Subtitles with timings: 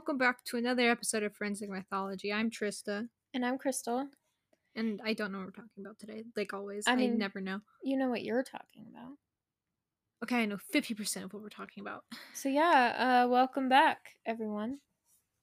[0.00, 2.32] Welcome back to another episode of Forensic Mythology.
[2.32, 4.06] I'm Trista, And I'm Crystal.
[4.74, 6.24] and I don't know what we're talking about today.
[6.34, 7.60] Like always, I I, mean- never know.
[7.82, 9.12] You know what you're talking about.
[10.24, 12.04] Okay, I know 50% of what we're talking about.
[12.32, 14.78] So yeah, uh welcome back, everyone.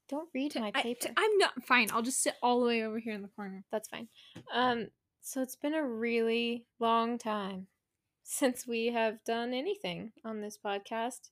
[0.10, 1.10] Don't read my I, paper.
[1.16, 1.90] am not fine.
[1.94, 3.64] I'll just sit all the way over here in the corner.
[3.72, 4.08] That's fine.
[4.52, 4.88] Um
[5.22, 7.68] so it's been a really long time
[8.24, 11.30] since we have done anything on this podcast.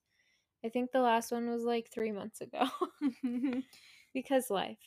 [0.65, 2.65] I think the last one was like 3 months ago
[4.13, 4.79] because life.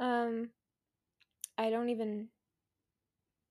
[0.00, 0.50] Um
[1.58, 2.28] I don't even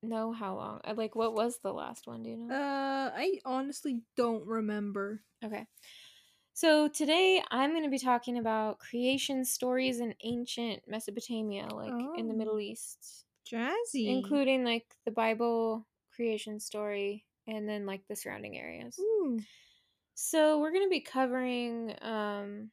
[0.01, 0.81] know how long.
[0.85, 2.55] uh, Like what was the last one, do you know?
[2.55, 5.21] uh, I honestly don't remember.
[5.43, 5.65] Okay.
[6.53, 12.27] So today I'm going to be talking about creation stories in ancient Mesopotamia, like in
[12.27, 12.37] the Oh.
[12.37, 14.07] Middle East, Jazzy.
[14.07, 18.97] including like the Bible creation story and then like the surrounding areas.
[18.99, 19.39] Ooh.
[20.19, 22.71] So we're going to be covering um,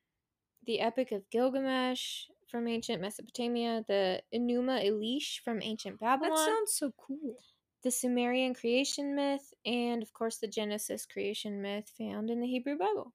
[0.64, 6.72] the Epic of Gilgamesh from ancient Mesopotamia, the Enuma Elish from ancient Babylon, That sounds
[6.72, 7.36] so cool.
[7.82, 12.78] the Sumerian creation myth, and of course the Genesis creation myth found in the Hebrew
[12.78, 13.12] Bible.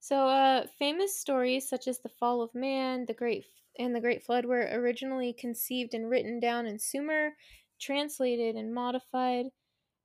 [0.00, 3.46] So, uh, famous stories such as the fall of man, the great
[3.78, 7.30] and the Great Flood were originally conceived and written down in Sumer,
[7.80, 9.46] translated and modified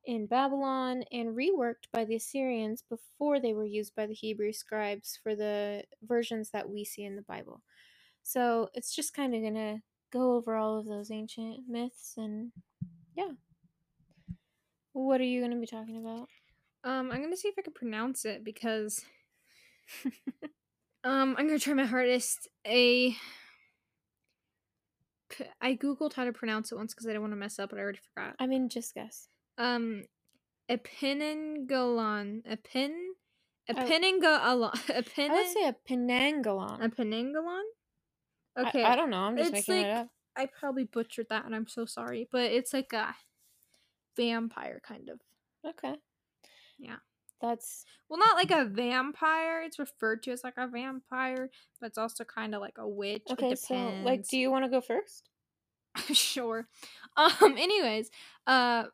[0.07, 5.19] in Babylon, and reworked by the Assyrians before they were used by the Hebrew scribes
[5.23, 7.63] for the versions that we see in the Bible.
[8.23, 9.81] So, it's just kind of gonna
[10.13, 12.51] go over all of those ancient myths and
[13.15, 13.31] yeah.
[14.93, 16.29] What are you gonna be talking about?
[16.83, 19.05] Um, I'm gonna see if I can pronounce it because
[21.03, 22.47] um I'm gonna try my hardest.
[22.67, 23.15] A
[25.61, 27.79] I googled how to pronounce it once because I didn't want to mess up, but
[27.79, 28.35] I already forgot.
[28.39, 29.27] I mean, just guess.
[29.57, 30.03] Um,
[30.69, 32.91] Epinengalon, Epin,
[33.69, 36.79] I- Epinengalon, Epin, I would say a penangalon.
[36.81, 37.61] Epinengalon.
[38.55, 39.19] I- Okay, I, don't know.
[39.19, 40.07] I'm just It's making it like- up.
[40.35, 42.27] I probably butchered that, and I'm so sorry.
[42.31, 43.15] But it's like a
[44.15, 45.19] vampire kind of.
[45.67, 45.95] Okay.
[46.77, 46.97] Yeah.
[47.41, 49.61] That's Well, not like a vampire.
[49.63, 53.23] It's referred to as like a vampire, but it's also kind of like a witch.
[53.31, 53.55] Okay.
[53.55, 55.29] So, like, do you want to go first?
[56.13, 56.67] sure.
[57.15, 57.55] Um.
[57.57, 58.09] Anyways,
[58.45, 58.85] uh,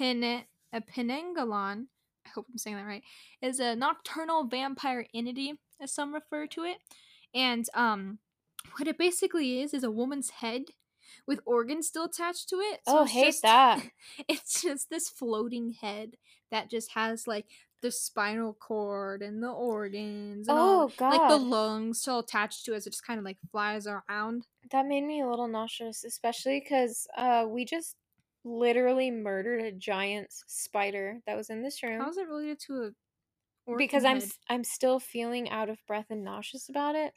[0.00, 1.86] A Penengalon.
[2.24, 3.02] I hope I'm saying that right.
[3.40, 6.78] Is a nocturnal vampire entity, as some refer to it,
[7.34, 8.18] and um,
[8.76, 10.62] what it basically is is a woman's head
[11.26, 12.80] with organs still attached to it.
[12.86, 13.82] Oh, it's hate just- that.
[14.28, 16.16] It's just this floating head
[16.50, 17.46] that just has like
[17.82, 22.74] the spinal cord and the organs and all, Oh like the lungs still attached to
[22.74, 22.82] it.
[22.82, 24.46] So it just kind of like flies around.
[24.70, 27.96] That made me a little nauseous, especially because uh, we just
[28.44, 32.00] literally murdered a giant spider that was in this room.
[32.00, 32.90] How is it related to a?
[33.76, 34.30] because I'm head?
[34.48, 37.12] I'm still feeling out of breath and nauseous about it.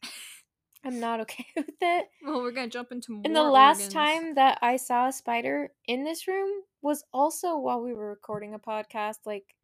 [0.84, 2.06] I'm not okay with it.
[2.24, 3.24] Well, we're gonna jump into more.
[3.26, 3.94] And the last organs.
[3.94, 6.50] time that I saw a spider in this room
[6.82, 9.20] was also while we were recording a podcast.
[9.26, 9.56] Like,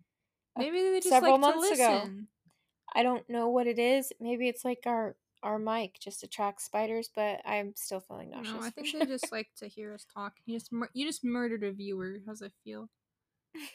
[0.57, 2.09] maybe they just several like months ago.
[2.93, 4.11] I don't know what it is.
[4.19, 8.53] Maybe it's like our our mic just attracts spiders, but I'm still feeling nauseous.
[8.53, 8.99] No, I think sure.
[8.99, 10.33] they just like to hear us talk.
[10.45, 12.19] You just mur- you just murdered a viewer.
[12.25, 12.89] How's it feel?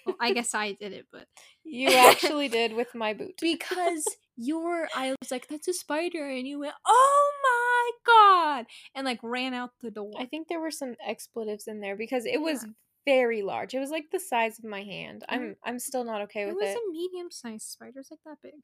[0.06, 1.26] Well, I guess I did it, but
[1.64, 3.38] you actually did with my boot.
[3.40, 4.04] because
[4.36, 9.20] your I was like, "That's a spider," and you went, "Oh my god!" and like
[9.22, 10.12] ran out the door.
[10.18, 12.66] I think there were some expletives in there because it was
[13.04, 13.74] very large.
[13.74, 15.24] It was like the size of my hand.
[15.28, 15.56] I'm.
[15.64, 16.74] I'm still not okay with it was it.
[16.74, 18.00] Was a medium-sized spider.
[18.00, 18.54] It's like that big.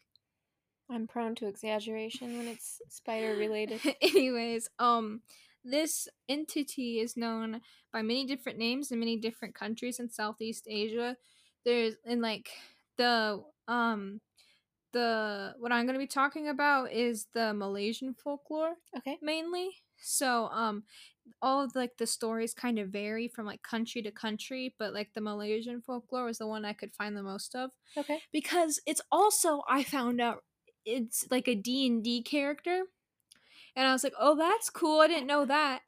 [0.93, 3.81] I'm prone to exaggeration when it's spider related.
[4.03, 5.23] Anyways, um,
[5.65, 7.61] this entity is known
[7.93, 11.17] by many different names in many different countries in Southeast Asia.
[11.65, 12.51] There's in like
[12.99, 14.21] the um
[14.93, 19.19] the what I'm gonna be talking about is the Malaysian folklore Okay.
[19.23, 19.71] mainly.
[19.99, 20.83] So um
[21.41, 25.11] all of like the stories kind of vary from like country to country, but like
[25.15, 28.19] the Malaysian folklore was the one I could find the most of Okay.
[28.33, 30.43] because it's also I found out
[30.85, 32.83] it's like a D&D character.
[33.75, 35.01] And I was like, "Oh, that's cool.
[35.01, 35.81] I didn't know that."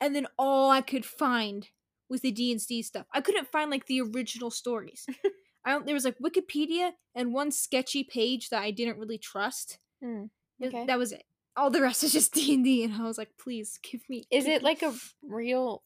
[0.00, 1.68] And then all I could find
[2.08, 3.06] was the D&D stuff.
[3.14, 5.06] I couldn't find like the original stories.
[5.64, 9.78] I don't, there was like Wikipedia and one sketchy page that I didn't really trust.
[10.02, 10.24] Hmm,
[10.58, 10.86] it- Okay.
[10.86, 11.24] That was it.
[11.56, 14.54] All the rest is just D&D and I was like, "Please give me Is give
[14.54, 15.82] it me-" like a real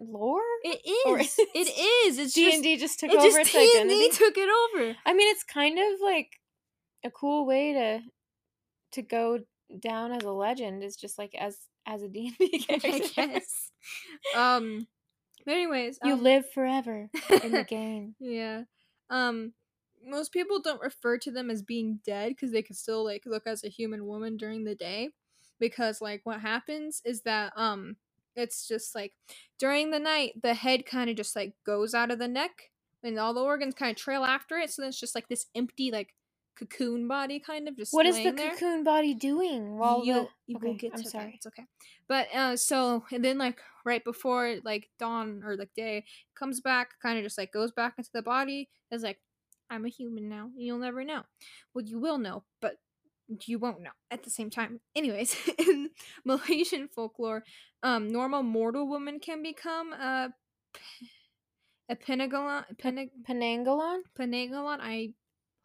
[0.00, 0.40] lore?
[0.62, 1.38] It is.
[1.38, 2.18] is It is.
[2.18, 4.08] It's D and D just took it over just its D&D identity.
[4.16, 4.96] took it over.
[5.06, 6.40] I mean, it's kind of like
[7.06, 8.00] a cool way to
[8.92, 9.40] to go
[9.80, 10.84] down as a legend.
[10.84, 13.12] Is just like as as a D and D I character.
[13.16, 13.72] guess.
[14.34, 14.88] Um.
[15.46, 17.10] But anyways, You um, live forever
[17.42, 18.16] in the game.
[18.20, 18.64] yeah.
[19.10, 19.54] Um.
[20.04, 23.46] most people don't refer to them as being dead because they can still like look
[23.46, 25.10] as a human woman during the day
[25.60, 27.96] because like what happens is that um
[28.36, 29.14] it's just like
[29.58, 32.70] during the night the head kind of just like goes out of the neck
[33.04, 35.46] and all the organs kind of trail after it so then it's just like this
[35.56, 36.14] empty like
[36.56, 38.50] cocoon body kind of just What is the there.
[38.50, 41.24] cocoon body doing while you, the you okay, will get I'm to sorry.
[41.26, 41.34] that.
[41.34, 41.64] It's okay.
[42.08, 46.04] But uh so and then like right before like dawn or like day
[46.38, 48.68] comes back, kind of just like goes back into the body.
[48.90, 49.20] Is like,
[49.70, 50.44] I'm a human now.
[50.54, 51.22] and You'll never know.
[51.74, 52.76] Well, you will know, but
[53.46, 54.80] you won't know at the same time.
[54.94, 55.90] Anyways, in
[56.24, 57.42] Malaysian folklore,
[57.82, 60.30] um, normal mortal woman can become a
[61.88, 64.00] a penagalon, penag, Penangalon?
[64.18, 64.78] penagalon.
[64.80, 65.10] I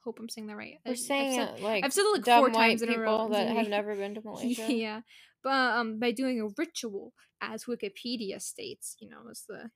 [0.03, 0.75] hope I'm saying that right.
[0.86, 3.00] I- We're I've saying said- it like I've said it like four times in a
[3.00, 3.30] row.
[3.31, 4.71] that have never been to Malaysia.
[4.71, 5.01] Yeah,
[5.44, 9.69] but um, by doing a ritual, as Wikipedia states, you know, is the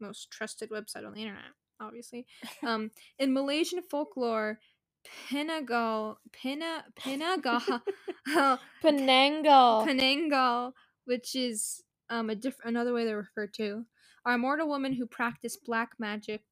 [0.00, 1.52] most trusted website on the internet.
[1.80, 2.26] Obviously,
[2.62, 4.60] um, in Malaysian folklore,
[5.30, 7.80] Penagal, Pena, Penagal,
[8.82, 9.86] Penangal.
[9.86, 10.72] Penangal,
[11.06, 13.84] which is um a different another way they're referred to,
[14.24, 16.42] are mortal women who practice black magic.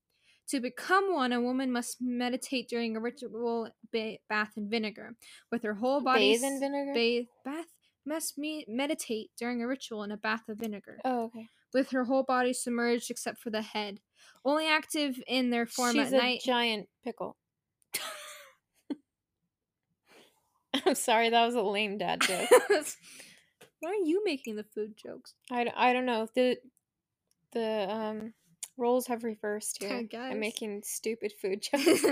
[0.51, 5.15] To become one, a woman must meditate during a ritual ba- bath in vinegar,
[5.53, 6.93] with her whole body Bathe in vinegar?
[6.95, 7.67] bathe bath
[8.05, 11.47] must me- meditate during a ritual in a bath of vinegar, oh, okay.
[11.73, 14.01] with her whole body submerged except for the head.
[14.45, 16.41] Only active in their form She's at a night.
[16.45, 17.37] giant pickle.
[20.87, 22.49] I'm sorry, that was a lame dad joke.
[23.81, 25.35] Why are you making the food jokes?
[25.51, 26.27] I, I don't know.
[26.35, 26.57] The
[27.53, 28.35] the um
[28.81, 29.97] roles have reversed here.
[29.99, 30.33] I guess.
[30.33, 32.05] I'm making stupid food jokes.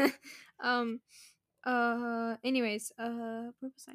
[0.62, 1.00] um
[1.66, 3.94] uh anyways uh where was i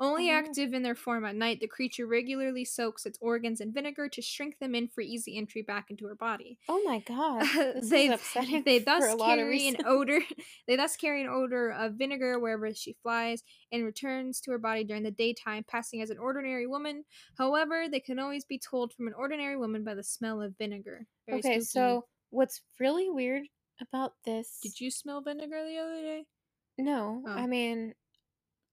[0.00, 3.72] only don't active in their form at night the creature regularly soaks its organs in
[3.72, 7.46] vinegar to shrink them in for easy entry back into her body oh my god.
[7.76, 10.18] This they, is upsetting they thus a lot of carry an odor
[10.66, 14.82] they thus carry an odor of vinegar wherever she flies and returns to her body
[14.82, 17.04] during the daytime passing as an ordinary woman
[17.38, 21.06] however they can always be told from an ordinary woman by the smell of vinegar
[21.28, 21.64] Very Okay, spooky.
[21.66, 22.04] so
[22.34, 23.44] what's really weird
[23.80, 26.24] about this did you smell vinegar the other day
[26.78, 27.30] No, Oh.
[27.30, 27.94] I mean,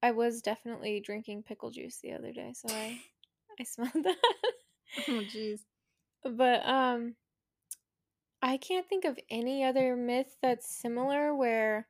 [0.04, 3.00] I was definitely drinking pickle juice the other day, so I
[3.60, 4.18] I smelled that.
[5.08, 5.60] oh jeez
[6.24, 7.16] but um
[8.42, 11.88] I can't think of any other myth that's similar where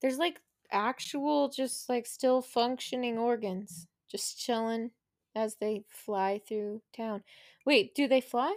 [0.00, 0.40] there's like
[0.70, 4.90] actual just like still functioning organs just chilling
[5.34, 7.22] as they fly through town.
[7.66, 8.54] Wait, do they fly?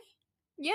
[0.58, 0.74] yeah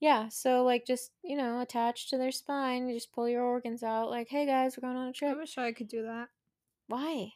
[0.00, 3.82] Yeah, so like just, you know, attached to their spine, you just pull your organs
[3.82, 6.02] out like, "Hey guys, we're going on a I trip." I wish I could do
[6.02, 6.28] that.
[6.86, 7.32] Why?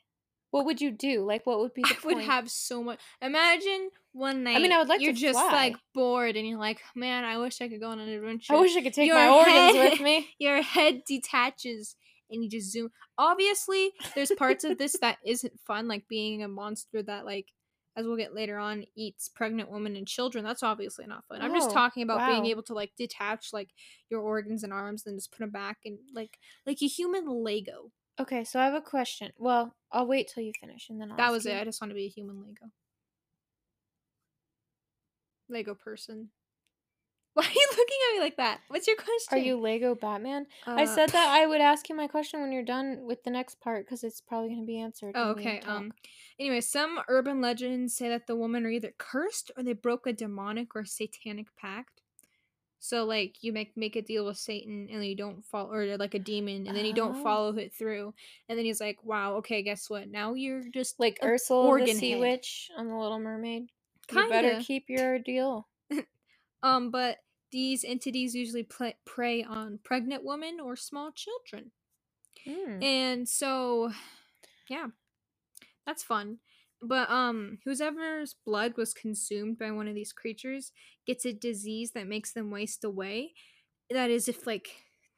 [0.50, 1.24] What would you do?
[1.24, 2.26] Like, what would be the I would point?
[2.26, 2.98] have so much.
[3.22, 4.56] Imagine one night.
[4.56, 5.52] I mean, I would like to you're just fly.
[5.52, 8.60] like bored, and you're like, "Man, I wish I could go on an adventure." I
[8.60, 10.28] wish I could take Your my organs head- with me.
[10.38, 11.96] your head detaches,
[12.30, 12.90] and you just zoom.
[13.16, 17.46] Obviously, there's parts of this that isn't fun, like being a monster that, like,
[18.00, 20.44] as we'll get later on, eats pregnant women and children.
[20.44, 21.40] That's obviously not fun.
[21.40, 23.70] I'm just Oh, talking about being able to like detach like
[24.08, 27.92] your organs and arms, and just put them back, and like like a human Lego.
[28.18, 29.32] Okay, so I have a question.
[29.38, 31.52] Well, I'll wait till you finish and then I'll That was you.
[31.52, 31.60] it.
[31.60, 32.66] I just want to be a human Lego.
[35.48, 36.30] Lego person.
[37.34, 38.60] Why are you looking at me like that?
[38.68, 39.38] What's your question?
[39.38, 40.46] Are you Lego Batman?
[40.66, 43.30] I Uh, said that I would ask you my question when you're done with the
[43.30, 45.12] next part because it's probably going to be answered.
[45.14, 45.60] Oh, okay.
[45.60, 45.92] Um.
[46.38, 50.12] Anyway, some urban legends say that the women are either cursed or they broke a
[50.12, 52.02] demonic or satanic pact.
[52.82, 55.98] So, like, you make make a deal with Satan and then you don't follow, or
[55.98, 57.22] like a demon, and then you don't Oh.
[57.22, 58.14] follow it through,
[58.48, 60.08] and then he's like, "Wow, okay, guess what?
[60.08, 63.68] Now you're just like Ursula the Sea head." Witch on The Little Mermaid.
[64.10, 65.68] You better keep your deal.
[66.62, 67.18] Um, but
[67.52, 68.66] these entities usually
[69.06, 71.72] prey on pregnant women or small children.
[72.46, 72.82] Mm.
[72.82, 73.92] And so,
[74.68, 74.86] yeah,
[75.86, 76.38] that's fun.
[76.82, 80.72] But um, whoever's blood was consumed by one of these creatures
[81.06, 83.34] gets a disease that makes them waste away.
[83.90, 84.70] That is, if like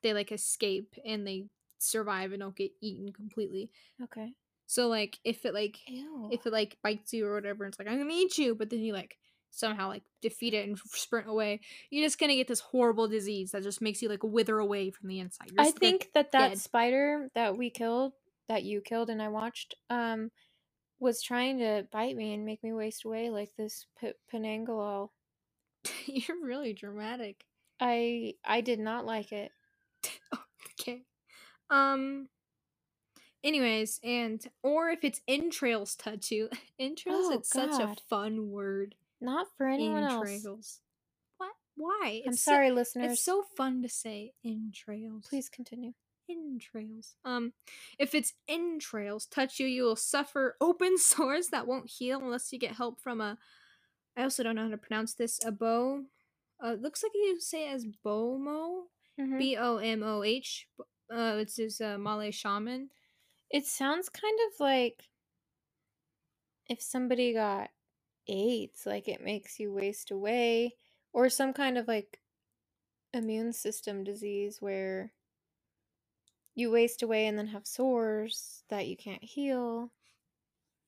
[0.03, 1.47] they like escape and they
[1.79, 3.71] survive and don't get eaten completely.
[4.03, 4.33] Okay.
[4.67, 6.31] So like, if it like Ew.
[6.33, 8.81] if it like bites you or whatever, it's like I'm gonna eat you, but then
[8.81, 9.19] you like
[9.53, 13.63] somehow like defeat it and sprint away, you're just gonna get this horrible disease that
[13.63, 15.51] just makes you like wither away from the inside.
[15.53, 16.59] You're I think that that dead.
[16.59, 18.15] spider that we killed,
[18.49, 20.31] that you killed and I watched, um,
[21.01, 25.11] was trying to bite me and make me waste away like this p- penangolol.
[26.07, 27.45] you're really dramatic.
[27.81, 29.53] I I did not like it.
[30.81, 31.05] Okay.
[31.71, 32.29] Um.
[33.45, 37.27] Anyways, and or if it's entrails tattoo, entrails.
[37.27, 38.95] Oh, it's such a fun word.
[39.23, 40.81] Not for anyone else.
[41.39, 41.53] What?
[41.77, 42.23] Why?
[42.27, 43.13] I'm It's so- sorry, listeners.
[43.13, 45.27] it's so fun to say entrails.
[45.29, 45.93] Please continue.
[46.29, 47.17] entrails.
[47.25, 47.53] Um,
[47.99, 52.59] if its entrails touch you, you will suffer open sores that won't heal unless you
[52.59, 53.39] get help from a.
[54.17, 55.41] I also don't know how to pronounce this.
[55.45, 56.05] A bow.
[56.63, 58.85] Uh, looks like you say it as Bomoh.
[59.21, 59.39] Mhm.
[59.39, 60.69] B O M O H.
[61.13, 62.91] Uh, it's this uh, Malay shaman.
[63.51, 65.09] It sounds kind of like
[66.69, 67.71] if somebody got
[68.29, 70.77] AIDS, like it makes you waste away,
[71.13, 72.21] or some kind of like
[73.13, 75.13] immune system disease where
[76.55, 79.91] you waste away and then have sores that you can't heal.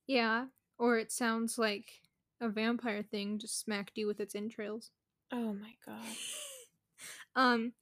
[0.06, 0.46] Yeah,
[0.78, 2.02] or it sounds like
[2.40, 4.90] a vampire thing just smacked you with its entrails.
[5.32, 6.04] Oh my god.
[7.36, 7.72] um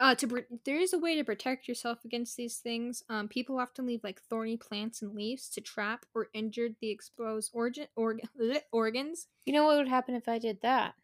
[0.00, 3.86] uh to there is a way to protect yourself against these things um people often
[3.86, 8.22] leave like thorny plants and leaves to trap or injure the exposed organ org-
[8.72, 10.94] organs You know what would happen if I did that?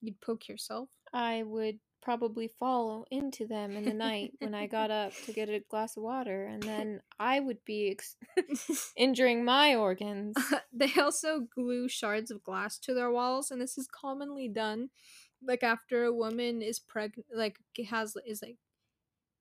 [0.00, 4.90] you'd poke yourself I would probably fall into them in the night when I got
[4.90, 8.16] up to get a glass of water, and then I would be ex-
[8.96, 10.36] injuring my organs.
[10.72, 14.90] they also glue shards of glass to their walls and this is commonly done
[15.42, 18.56] like after a woman is pregnant like has is like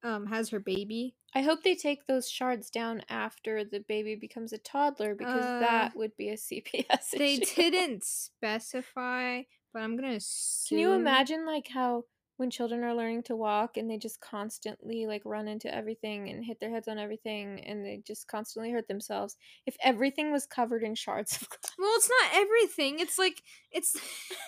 [0.04, 4.54] um has her baby I hope they take those shards down after the baby becomes
[4.54, 7.46] a toddler because Uh, that would be a CPS they issue.
[7.56, 12.06] didn't specify but i'm gonna assume Can you imagine like how
[12.38, 16.46] when children are learning to walk and they just constantly like run into everything and
[16.46, 19.36] hit their heads on everything and they just constantly hurt themselves?
[19.66, 21.74] If everything was covered in shards of glass.
[21.78, 23.00] Well, it's not everything.
[23.00, 23.96] It's like it's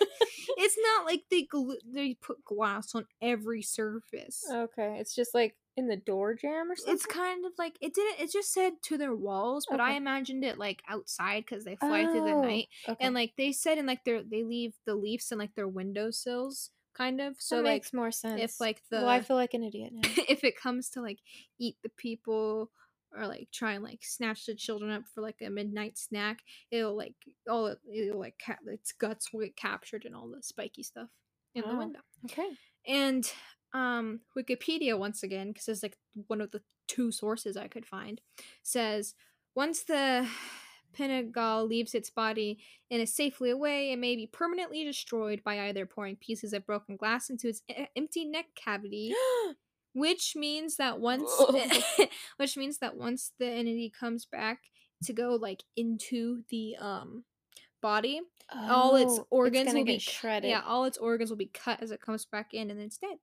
[0.56, 4.50] it's not like they glue, they put glass on every surface.
[4.50, 6.94] Okay, it's just like in the door jamb or something.
[6.94, 8.20] It's kind of like it didn't.
[8.20, 12.06] It just said to their walls, but I imagined it like outside because they fly
[12.06, 13.04] through the Oh, night, okay.
[13.04, 16.70] and like they said in like their they leave the leaves in like their windowsills,
[17.00, 17.36] kind of.
[17.38, 18.40] So that like makes more sense.
[18.40, 20.02] If like, the well, I feel like an idiot now.
[20.28, 21.18] if it comes to like
[21.58, 22.70] eat the people
[23.16, 26.38] or like try and like snatch the children up for like a midnight snack,
[26.70, 27.14] it'll like
[27.48, 31.08] all it- it'll like ca- its guts will get captured and all the spiky stuff
[31.54, 32.00] in the window.
[32.26, 32.48] okay.
[32.86, 33.30] And
[33.72, 38.20] um Wikipedia once again because it's like one of the two sources I could find
[38.62, 39.14] says
[39.54, 40.26] once the
[40.92, 42.58] Pinegal leaves its body
[42.90, 46.96] and is safely away, it may be permanently destroyed by either pouring pieces of broken
[46.96, 47.62] glass into its
[47.96, 49.14] empty neck cavity
[49.92, 51.28] which means that once
[52.36, 54.60] which means that once the entity comes back
[55.02, 57.24] to go like into the um
[57.82, 58.20] body
[58.54, 60.48] all its Oh, organs gonna will be shredded.
[60.50, 62.98] yeah all its organs will be cut as it comes back in and then it's
[62.98, 63.16] dead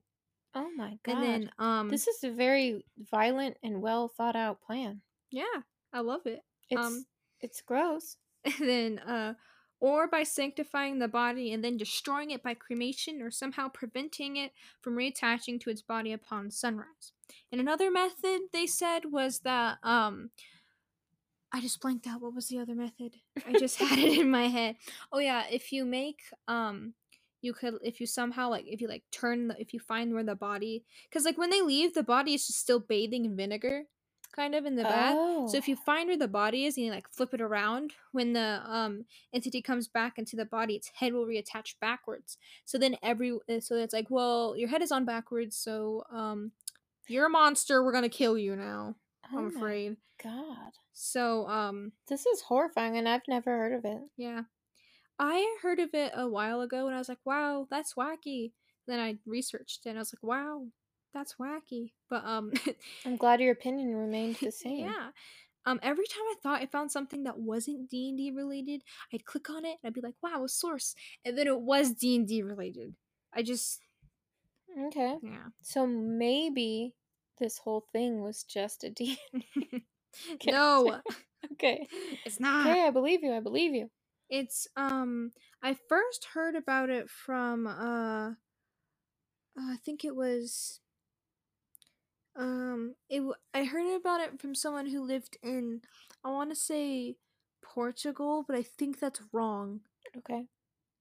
[0.56, 1.14] Oh my god.
[1.14, 5.02] and then um this is a very violent and well thought out plan.
[5.32, 5.44] yeah
[5.94, 7.06] i love it It's Um,
[7.42, 8.18] it's gross.
[8.46, 9.34] and then uh
[9.80, 14.52] or by sanctifying the body and then destroying it by cremation or somehow preventing it
[14.82, 17.12] from reattaching to its body upon sunrise.
[17.52, 20.32] And another method they said was that um
[21.52, 23.16] I just blanked out what was the other method?
[23.48, 24.78] I just had it in my head.
[25.12, 26.94] Oh yeah, if you make um
[27.42, 30.24] you could if you somehow like if you like turn the if you find where
[30.24, 33.86] the body cuz like when they leave the body is just still bathing in vinegar
[34.38, 35.16] kind of in the bath.
[35.18, 35.48] Oh.
[35.48, 38.34] So if you find where the body is and you like flip it around, when
[38.34, 42.38] the um entity comes back into the body, its head will reattach backwards.
[42.66, 46.52] So then every uh, so it's like, well, your head is on backwards, so um
[47.10, 47.84] you're a monster.
[47.84, 48.96] We're gonna kill you now.
[49.34, 49.98] Oh I'm my afraid.
[50.24, 50.72] God.
[50.94, 54.02] So um This is horrifying and I've never heard of it.
[54.18, 54.44] yeah,
[55.20, 58.52] I heard of it a while ago and I was like, wow, that's wacky.
[58.88, 60.68] Then I researched it and I was like, wow,
[61.14, 61.92] that's wacky.
[62.10, 62.52] But um
[63.06, 64.86] I'm glad your opinion remained the same.
[64.88, 65.10] Yeah.
[65.66, 68.84] Um, every time I thought I found something that wasn't D and D related,
[69.14, 70.96] I'd click on it and I'd be like, "Wow, a source,"
[71.26, 72.96] and then it was D and D related.
[73.34, 73.82] I just,
[74.88, 75.18] Okay.
[75.22, 75.50] yeah.
[75.62, 76.94] So maybe
[77.38, 79.20] this whole thing was just a D.
[80.48, 81.02] no,
[81.54, 81.86] okay.
[82.26, 82.68] it's not.
[82.68, 83.34] Okay, I believe you.
[83.34, 83.90] I believe you.
[84.30, 88.32] It's um, I first heard about it from uh,
[89.58, 90.80] I think it was.
[92.38, 95.82] Um, it w- I heard about it from someone who lived in,
[96.24, 97.16] I want to say,
[97.64, 99.82] Portugal, but I think that's wrong.
[100.18, 100.46] Okay.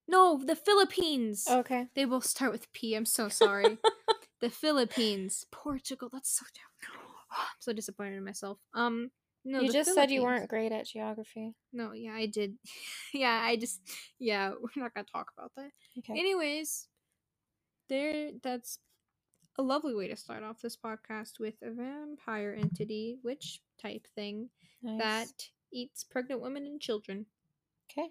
[0.09, 1.47] No, the Philippines.
[1.49, 1.89] Okay.
[1.95, 2.95] They both start with P.
[2.95, 3.79] I'm so sorry.
[4.41, 6.09] the Philippines, Portugal.
[6.13, 7.01] That's so damn.
[7.31, 8.59] I'm so disappointed in myself.
[8.73, 9.11] Um,
[9.45, 11.55] no, you just said you weren't great at geography.
[11.73, 12.57] No, yeah, I did.
[13.15, 13.81] yeah, I just.
[14.19, 15.71] Yeah, we're not gonna talk about that.
[15.99, 16.19] Okay.
[16.19, 16.89] Anyways,
[17.89, 18.31] there.
[18.43, 18.79] That's
[19.59, 24.51] a lovely way to start off this podcast with a vampire entity, witch type thing
[24.83, 24.99] Nice.
[24.99, 27.27] that eats pregnant women and children.
[27.91, 28.09] Okay.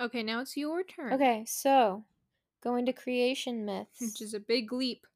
[0.00, 1.12] Okay, now it's your turn.
[1.12, 2.04] Okay, so
[2.62, 4.00] going to creation myths.
[4.00, 5.06] which is a big leap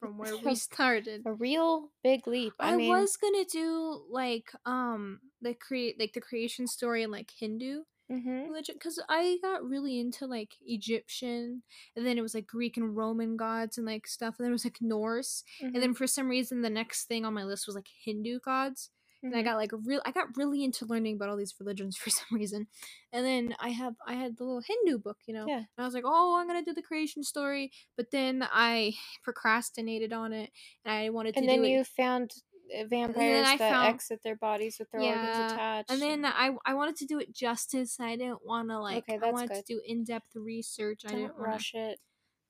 [0.00, 1.22] from where we started.
[1.24, 2.52] A real big leap.
[2.60, 7.10] I, I, mean, was gonna do like um the create like the creation story in
[7.10, 8.44] like Hindu mhm.
[8.44, 11.62] religion because I got really into like Egyptian
[11.96, 14.54] and then it was like Greek and Roman gods and like stuff and then it
[14.54, 15.42] was like Norse
[15.72, 18.40] and mhm, then for some reason the next thing on my list was like Hindu
[18.40, 18.90] gods
[19.30, 19.44] and I mhm.
[19.44, 22.66] got like real I got really into learning about all these religions for some reason
[23.12, 25.56] and then I have I had the little Hindu book you know Yeah.
[25.58, 30.12] and I was like oh I'm gonna do the creation story but then I procrastinated
[30.12, 30.50] on it
[30.84, 32.53] and I wanted to and then it you found uh,
[32.88, 35.90] vampires that found- exit their bodies with their organs attached.
[35.90, 37.98] and then I I wanted to do it justice.
[38.00, 39.04] I didn't want to like.
[39.08, 39.66] Okay, I wanted good.
[39.66, 41.02] to do in depth research.
[41.04, 41.50] I don't didn't want to.
[41.50, 42.00] rush it.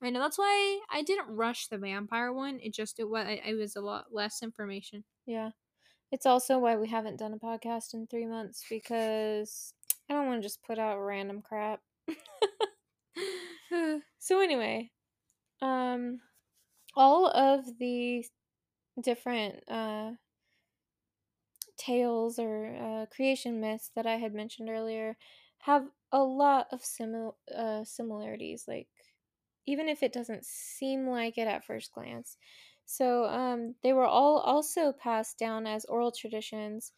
[0.03, 2.59] I know that's why I didn't rush the vampire one.
[2.61, 5.05] It just it was it was a lot less information.
[5.27, 5.51] Yeah.
[6.13, 9.73] It's also why we haven't done a podcast in three months because
[10.09, 11.81] I don't want to just put out random crap.
[14.19, 14.91] so anyway,
[15.63, 16.21] um,
[16.95, 18.25] all of the
[19.01, 20.13] different uh
[21.77, 25.17] tales or uh, creation myths that I had mentioned earlier
[25.59, 28.67] have a lot of simil- uh, similarities.
[28.69, 28.89] Like
[29.67, 32.37] even if it doesn't seem like it at first glance.
[32.87, 36.93] So um, they were all also passed down as oral traditions,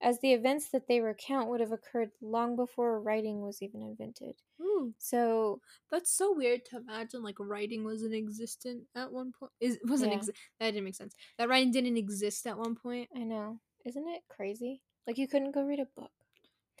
[0.00, 4.34] as the events that they recount would have occurred long before writing was even invented.
[4.60, 7.22] Ooh, So that's so weird to imagine.
[7.22, 9.52] Like writing wasn't existent at one point.
[9.60, 10.18] Is wasn't Yeah.
[10.18, 11.14] exi- that didn't make sense.
[11.38, 13.08] That writing didn't exist at one point.
[13.14, 14.82] I know, isn't it crazy?
[15.06, 16.12] Like you couldn't go read a book.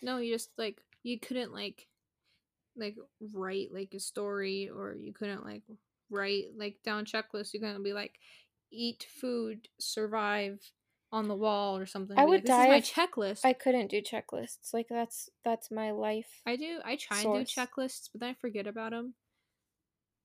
[0.02, 1.86] No, you just like you couldn't like
[2.76, 2.96] like
[3.32, 5.62] write like a story or you couldn't like
[6.10, 7.52] write like down checklists.
[7.52, 8.18] You couldn't be like
[8.70, 10.60] eat food, survive
[11.10, 12.18] on the wall or something.
[12.18, 13.40] I would like, this die is my checklist.
[13.44, 14.72] I couldn't do checklists.
[14.74, 16.42] Like that's that's my life.
[16.46, 16.80] I do.
[16.84, 19.14] I try and do checklists, but then I forget about them.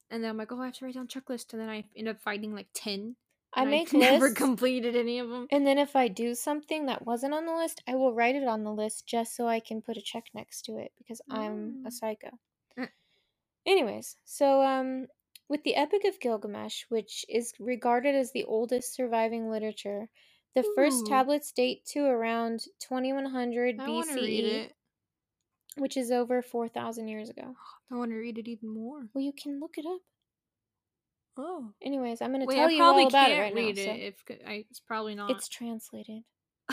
[0.09, 2.07] And then I'm like, oh, I have to write down checklist, and then I end
[2.07, 3.15] up finding like ten.
[3.55, 5.47] I make I've never lists, completed any of them.
[5.51, 8.47] and then if I do something that wasn't on the list, I will write it
[8.47, 11.77] on the list just so I can put a check next to it because I'm
[11.83, 11.87] Mm.
[11.87, 12.29] a psycho.
[12.77, 12.89] Mm.
[13.65, 15.07] Anyways, so um
[15.47, 20.09] with the Epic of Gilgamesh, which is regarded as the oldest surviving literature,
[20.55, 21.09] the first Ooh.
[21.09, 24.73] tablets date to around 2100 I BCE, it.
[25.77, 27.55] which is over 4000 years ago.
[27.91, 29.07] I want to read it even more.
[29.13, 30.01] Well, you can look it up.
[31.35, 33.81] Oh, Anyways, I'm going to tell I you all about can't it right read now.
[33.81, 35.31] it so- if I, it's probably not.
[35.31, 36.21] It's translated.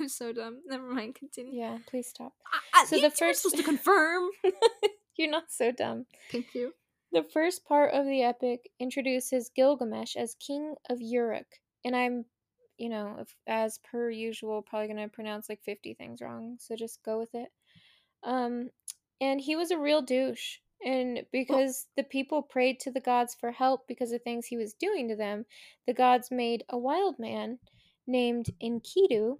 [0.00, 0.58] I'm so dumb.
[0.66, 1.14] Never mind.
[1.14, 1.58] Continue.
[1.60, 2.32] Yeah, please stop.
[2.74, 4.28] I, So the first- supposed to confirm.
[5.16, 6.06] You're not so dumb.
[6.30, 6.72] Thank you.
[7.12, 11.46] The first part of the epic introduces Gilgamesh as king of Uruk,
[11.84, 12.24] and I'm,
[12.78, 17.02] you know, if, as per usual, probably gonna pronounce like 50 things wrong, so just
[17.02, 17.48] go with it.
[18.22, 18.70] Um,
[19.20, 23.52] and he was a real douche, and because the people prayed to the gods for
[23.52, 25.46] help because of things he was doing to them,
[25.86, 27.58] the gods made a wild man
[28.06, 29.38] named Enkidu,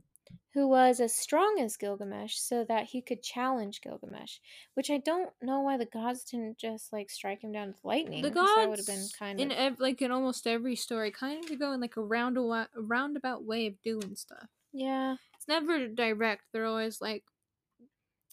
[0.52, 4.38] who was as strong as Gilgamesh, so that he could challenge Gilgamesh.
[4.74, 8.22] Which I don't know why the gods didn't just like strike him down with lightning.
[8.22, 11.10] The gods, that would have been kind in of ev- like in almost every story,
[11.10, 14.48] kind of go in like a round a roundabout way of doing stuff.
[14.72, 15.16] yeah.
[15.36, 16.44] It's never direct.
[16.52, 17.24] They're always like,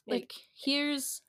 [0.08, 0.34] Like- like
[0.64, 1.22] here's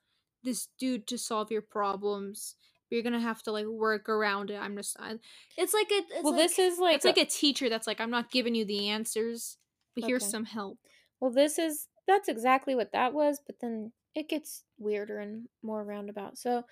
[0.43, 2.55] this dude to solve your problems.
[2.89, 4.57] You're gonna have to like work around it.
[4.57, 4.95] I'm just.
[4.99, 5.15] I,
[5.57, 5.95] it's like a.
[6.13, 8.53] It's well, like, this is like it's like a teacher that's like, I'm not giving
[8.53, 9.57] you the answers,
[9.95, 10.77] but here's some help.
[11.19, 15.83] well, this is that's exactly what that was, but then it gets weirder and more
[15.83, 16.37] roundabout.
[16.37, 16.63] So,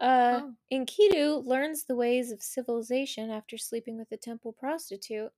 [0.00, 0.54] uh, Oh.
[0.72, 5.30] Enkidu learns the ways of civilization after sleeping with a temple prostitute,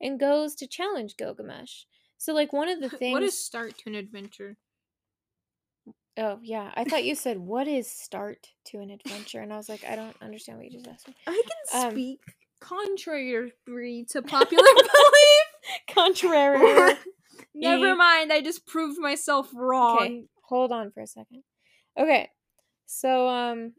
[0.00, 1.84] and goes to challenge Gilgamesh.
[2.18, 3.12] So, like one of the things.
[3.12, 4.56] what is start to an adventure?
[6.16, 9.68] Oh yeah, I thought you said what is start to an adventure, and I was
[9.68, 11.14] like, I don't understand what you just asked me.
[11.26, 12.20] I can Um, speak
[12.60, 13.52] contrary
[14.10, 14.84] to popular belief.
[15.94, 16.94] Contrary.
[17.54, 18.32] Never mind.
[18.32, 19.96] I just proved myself wrong.
[19.98, 21.42] Okay, hold on for a second.
[21.98, 22.28] Okay,
[22.86, 23.72] so um,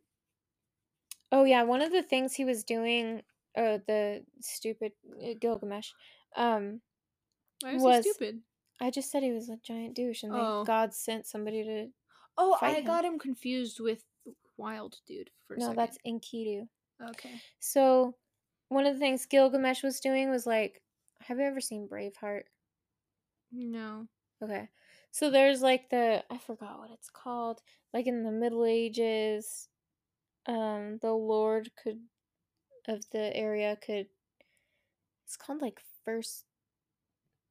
[1.31, 3.21] oh yeah, one of the things he was doing,
[3.57, 5.89] uh, the stupid uh, Gilgamesh,
[6.35, 6.81] um,
[7.61, 8.41] Why is was- he stupid?
[8.81, 10.57] I just said he was a giant douche, and Oh.
[10.57, 11.87] then God sent somebody to.
[12.37, 12.85] Oh, I him.
[12.85, 14.03] got him confused with
[14.57, 16.67] Wild Dude for a No, that's Enkidu.
[17.11, 17.39] okay.
[17.59, 18.15] So,
[18.67, 20.81] one of the things Gilgamesh was doing was like,
[21.27, 22.43] have you ever seen Braveheart?
[23.51, 24.07] No.
[24.43, 24.69] Okay.
[25.11, 27.61] So there's like the I forgot what it's called.
[27.93, 29.69] Like in the Middle Ages,
[30.47, 31.99] um the lord could
[32.87, 34.07] of the area could
[35.25, 36.45] it's called like first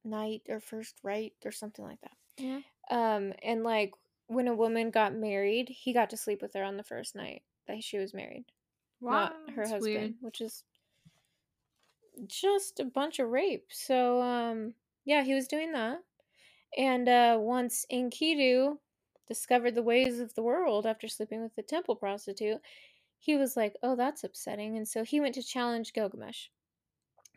[0.03, 2.17] night or first right or something like that.
[2.37, 2.59] Yeah.
[2.89, 3.93] Um and like
[4.27, 7.43] when a woman got married, he got to sleep with her on the first night
[7.67, 8.45] that she was married,
[9.01, 9.11] Wow.
[9.11, 10.13] not her husband, weird.
[10.21, 10.63] which is
[12.27, 13.67] just a bunch of rape.
[13.71, 14.73] So um
[15.05, 15.99] yeah, he was doing that.
[16.77, 18.79] And uh once Enkidu
[19.27, 22.61] discovered the ways of the world after sleeping with the temple prostitute,
[23.19, 26.47] he was like, "Oh, that's upsetting." And so he went to challenge Gilgamesh.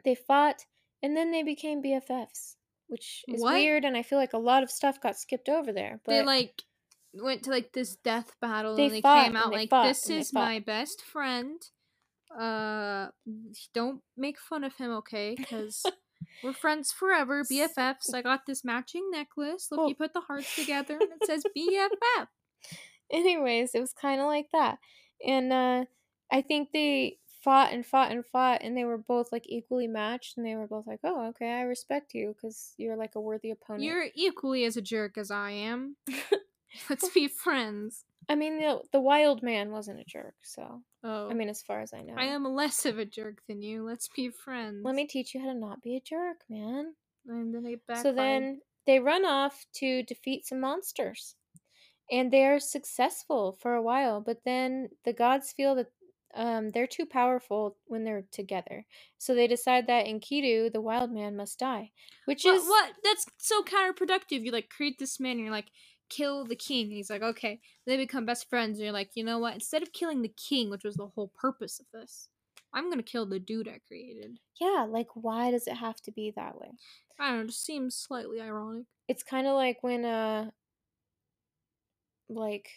[0.04, 0.66] They fought
[1.02, 2.56] and then they became BFFs,
[2.88, 3.54] which is What?
[3.54, 6.00] weird and I feel like a lot of stuff got skipped over there.
[6.04, 6.62] But they like
[7.14, 10.58] went to like this death battle They and they came out like this is my
[10.60, 11.62] best friend.
[12.36, 13.08] Uh
[13.74, 15.36] don't make fun of him, okay?
[15.48, 15.84] Cuz
[16.42, 18.12] we're friends forever, BFFs.
[18.14, 19.68] I got this matching necklace.
[19.70, 22.28] Look, Well- you put the hearts together and it says BFF.
[23.10, 24.78] anyways, it was kind of like that.
[25.26, 25.84] And uh
[26.30, 30.36] I think they fought and fought and fought and they were both like equally matched
[30.36, 33.50] and they were both like, "Oh, okay, I respect you cuz you're like a worthy
[33.50, 35.96] opponent." You're equally as a jerk as I am.
[36.90, 38.04] Let's be friends.
[38.28, 41.28] I mean, the, the wild man wasn't a jerk, so Oh.
[41.30, 42.14] I mean, as far as I know.
[42.16, 43.84] I am less of a jerk than you.
[43.84, 44.80] Let's be friends.
[44.84, 46.94] Let me teach you how to not be a jerk, man.
[47.26, 51.36] And then they So then they run off to defeat some monsters.
[52.10, 55.88] And they're successful for a while, but then the gods feel that
[56.34, 58.86] um, they're too powerful when they're together.
[59.18, 61.90] So they decide that Enkidu, the wild man, must die.
[62.24, 62.92] Which What, is what?
[63.04, 64.42] That's so counterproductive.
[64.42, 65.70] You like create this man and you're like,
[66.08, 66.84] kill the king.
[66.86, 67.60] And he's like, okay.
[67.86, 68.78] They become best friends.
[68.78, 69.54] And you're like, you know what?
[69.54, 72.28] Instead of killing the king, which was the whole purpose of this,
[72.72, 74.38] I'm gonna kill the dude I created.
[74.60, 76.70] yeah, like why does it have to be that way?
[77.18, 77.42] I don't know.
[77.44, 78.86] It just seems slightly ironic.
[79.08, 80.50] It's kind of like when uh
[82.28, 82.70] like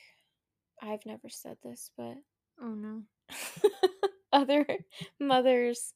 [0.82, 2.18] I've never said this, but
[2.62, 3.04] Oh no.
[4.34, 4.66] other
[5.20, 5.94] mothers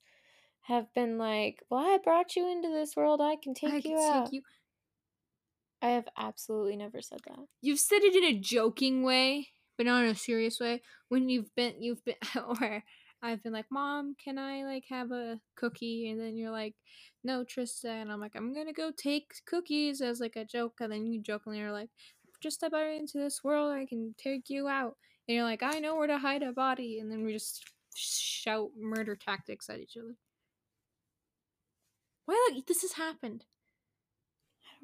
[0.62, 3.22] have been like, "Well, I brought you into this world.
[3.22, 4.42] I can take I you can out." take you.
[5.86, 7.46] I have absolutely never said that.
[7.62, 10.82] You've said it in a joking way, but not in a serious way.
[11.10, 12.84] When you've been, you've been, or
[13.22, 16.74] I've been like, "Mom, can I like have a cookie?" And then you're like,
[17.24, 20.92] "No, Trista," and I'm like, "I'm gonna go take cookies" as like a joke, and
[20.92, 21.92] then you jokingly are like,
[22.42, 25.78] "Just step out into this world, I can take you out," and you're like, "I
[25.78, 27.64] know where to hide a body," and then we just
[27.96, 30.16] shout murder tactics at each other.
[32.26, 32.50] Why?
[32.54, 33.46] Look, this has happened.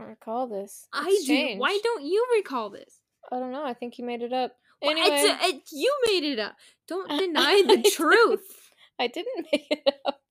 [0.01, 0.87] Don't recall this.
[0.91, 1.55] I It's do.
[1.57, 3.01] Why don't you recall this?
[3.31, 3.63] I don't know.
[3.63, 4.55] I think you made it up.
[4.81, 6.55] Well, Anyway, it's a- it- you made it up.
[6.87, 8.71] Don't deny the truth.
[8.99, 10.21] I didn't make it up.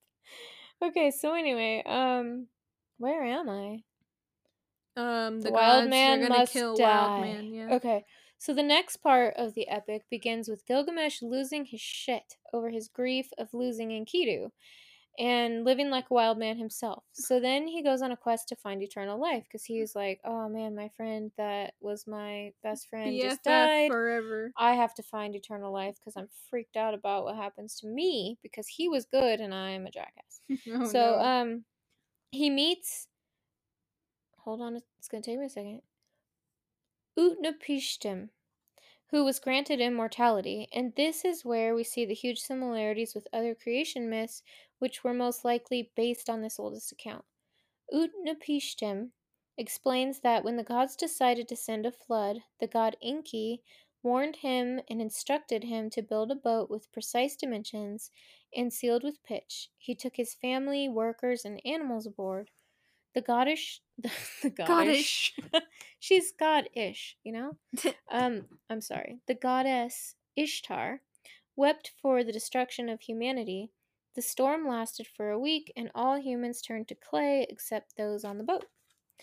[0.83, 2.47] Okay, so anyway, um,
[2.97, 3.83] where am I?
[4.97, 6.83] Um, the, wild gods man must kill die.
[6.83, 7.53] wild man.
[7.53, 7.75] Yeah.
[7.75, 8.03] Okay,
[8.39, 12.89] so the next part of the epic begins with Gilgamesh losing his shit over his
[12.89, 14.51] grief of losing Enkidu
[15.19, 17.03] and living like a wild man himself.
[17.13, 20.47] So then he goes on a quest to find eternal life because he's like, oh
[20.49, 23.89] man, my friend that was my best friend just died.
[23.89, 24.51] forever.
[24.57, 28.37] I have to find eternal life because I'm freaked out about what happens to me
[28.41, 30.41] because he was good and I am a jackass.
[30.73, 31.19] Oh, so no.
[31.19, 31.63] um
[32.31, 33.07] he meets
[34.37, 35.81] hold on it's gonna take me a second
[37.17, 38.29] utnapishtim
[39.11, 43.53] who was granted immortality and this is where we see the huge similarities with other
[43.53, 44.41] creation myths
[44.79, 47.25] which were most likely based on this oldest account
[47.93, 49.09] utnapishtim
[49.57, 53.61] explains that when the gods decided to send a flood the god enki
[54.03, 58.11] warned him and instructed him to build a boat with precise dimensions
[58.55, 59.69] and sealed with pitch.
[59.77, 62.49] He took his family, workers, and animals aboard.
[63.13, 63.81] The goddess,
[64.41, 65.31] the, goddess,
[65.99, 67.57] she's god-ish, you know.
[68.11, 69.19] um, I'm sorry.
[69.27, 71.01] The goddess Ishtar
[71.55, 73.71] wept for the destruction of humanity.
[74.15, 78.37] The storm lasted for a week, and all humans turned to clay except those on
[78.37, 78.65] the boat.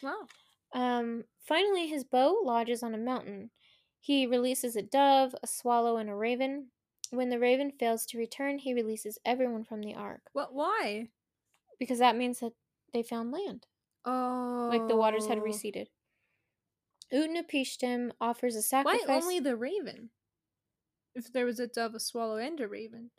[0.03, 0.27] wow.
[0.75, 3.51] Um, finally, his boat lodges on a mountain.
[4.01, 6.69] He releases a dove, a swallow, and a raven.
[7.11, 10.53] When the raven fails to return, he releases everyone from the ark What?
[10.55, 11.09] Why?
[11.79, 12.53] because that means that
[12.93, 13.67] they found land,
[14.05, 14.69] Oh.
[14.71, 15.89] like the waters had receded.
[17.13, 19.01] Utnapishtim offers a sacrifice.
[19.07, 20.11] Why only the raven?
[21.15, 23.11] If there was a dove, a swallow, and a raven,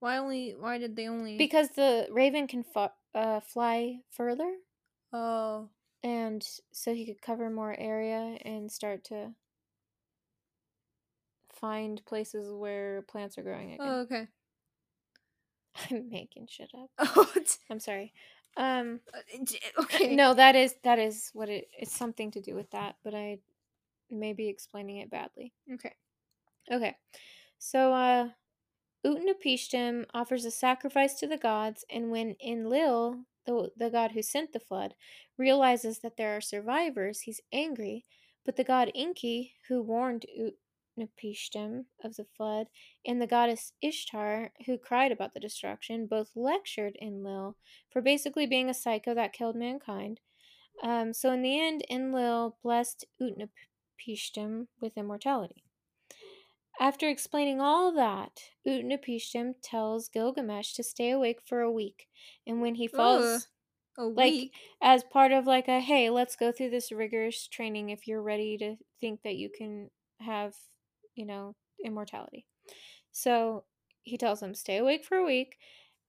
[0.00, 0.54] why only?
[0.58, 1.36] Why did they only?
[1.38, 4.50] because the raven can fo- uh, fly further,
[5.12, 5.70] oh,
[6.02, 9.32] and so he could cover more area and start to
[11.52, 13.86] find places where plants are growing again.
[13.88, 14.28] oh, okay.
[15.90, 16.90] I'm making shit up.
[17.16, 17.32] Oh,
[17.70, 18.12] I'm sorry.
[18.56, 19.00] Um,
[19.78, 20.14] okay.
[20.14, 21.68] no, that is that is what it.
[21.78, 23.38] It's something to do with that, but I
[24.10, 25.52] may be explaining it badly.
[25.72, 25.92] Okay.
[26.70, 26.96] Okay,
[27.58, 28.28] so uh,
[29.06, 34.52] Utnapishtim offers a sacrifice to the gods, and when Enlil, the the god who sent
[34.52, 34.94] the flood,
[35.38, 38.04] realizes that there are survivors, he's angry.
[38.44, 40.54] But the god Enki, who warned Ut-
[40.98, 42.68] Utnapishtim of the flood
[43.04, 47.56] and the goddess Ishtar, who cried about the destruction, both lectured Enlil
[47.90, 50.20] for basically being a psycho that killed mankind.
[50.82, 55.64] Um, so in the end, Enlil blessed Utnapishtim with immortality.
[56.78, 62.08] After explaining all that, Utnapishtim tells Gilgamesh to stay awake for a week,
[62.46, 63.48] and when he falls,
[63.98, 64.52] Ugh, a like week.
[64.82, 68.58] as part of like a hey, let's go through this rigorous training if you're ready
[68.58, 70.54] to think that you can have,
[71.16, 72.46] you know, immortality.
[73.10, 73.64] So
[74.02, 75.56] he tells him stay awake for a week,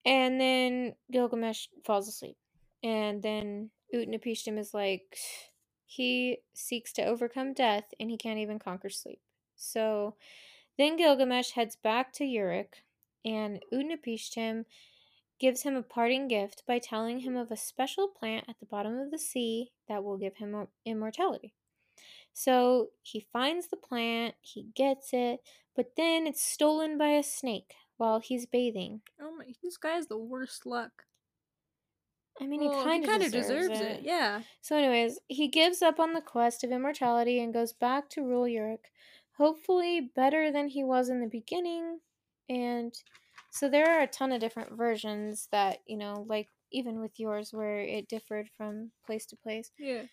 [0.06, 2.38] and then Gilgamesh falls asleep,
[2.84, 5.17] and then Utnapishtim is like
[5.86, 9.22] he seeks to overcome death and he can't even conquer sleep.
[9.56, 10.15] So
[10.78, 12.84] then Gilgamesh heads back to Uruk,
[13.26, 14.65] and Utnapishtim
[15.39, 18.98] gives him a parting gift by telling him of a special plant at the bottom
[18.98, 21.54] of the sea that will give him immortality.
[22.38, 25.41] So he finds the plant, he gets it,
[25.76, 29.02] but then it's stolen by a snake while he's bathing.
[29.19, 31.06] Oh my, this guy has the worst luck.
[32.39, 34.02] I mean, Well, he kind of kinda deserves, it.
[34.04, 34.43] Yeah.
[34.62, 38.47] So, anyways, he gives up on the quest of immortality and goes back to rule
[38.47, 38.91] Uruk,
[39.38, 42.02] hopefully better than he was in the beginning.
[42.50, 42.93] And
[43.52, 47.54] so there are a ton of different versions that, you know, like even with yours
[47.54, 49.71] where it differed from place to place.
[49.78, 50.06] Yeah.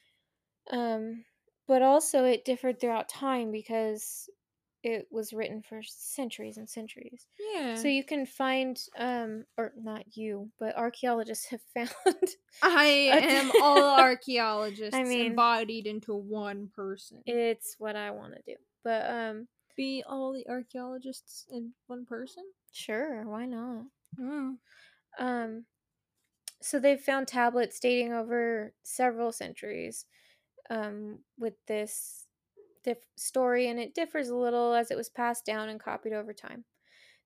[0.70, 1.24] Um,
[1.66, 4.28] but also it differed throughout time because
[4.82, 7.26] it was written for centuries and centuries.
[7.54, 7.74] Yeah.
[7.74, 12.28] So you can find, um, or not you, but archaeologists have found
[12.62, 17.22] I am all archaeologists I mean- embodied into one person.
[17.24, 18.56] it's what I want to do.
[18.84, 22.44] But um, Be all the archaeologists in one person?
[22.70, 23.84] sure, why not?
[24.20, 24.56] Mm.
[25.18, 25.64] Um,
[26.60, 30.04] so they've found tablets dating over several centuries
[30.70, 32.26] um, with this
[32.84, 36.32] diff- story, and it differs a little as it was passed down and copied over
[36.32, 36.64] time.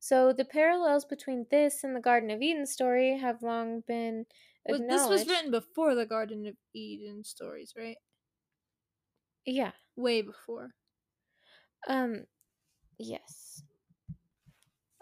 [0.00, 4.26] So the parallels between this and the Garden of Eden story have long been
[4.66, 4.90] acknowledged.
[4.90, 7.96] this was written before the Garden of Eden stories, right?
[9.44, 9.72] yeah.
[9.96, 10.70] Way before.
[11.88, 12.24] Um,
[12.98, 13.62] yes.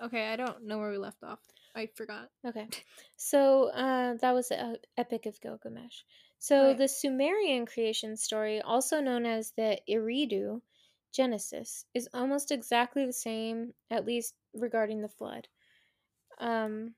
[0.02, 1.40] Okay, I don't know where we left off.
[1.74, 2.28] I forgot.
[2.46, 2.68] Okay.
[3.16, 6.02] So uh, that was the Epic of Gilgamesh.
[6.38, 6.78] So Right.
[6.78, 10.62] the Sumerian creation story, also known as the Eridu
[11.12, 15.48] Genesis, is almost exactly the same, at least regarding the flood.
[16.38, 16.94] Um,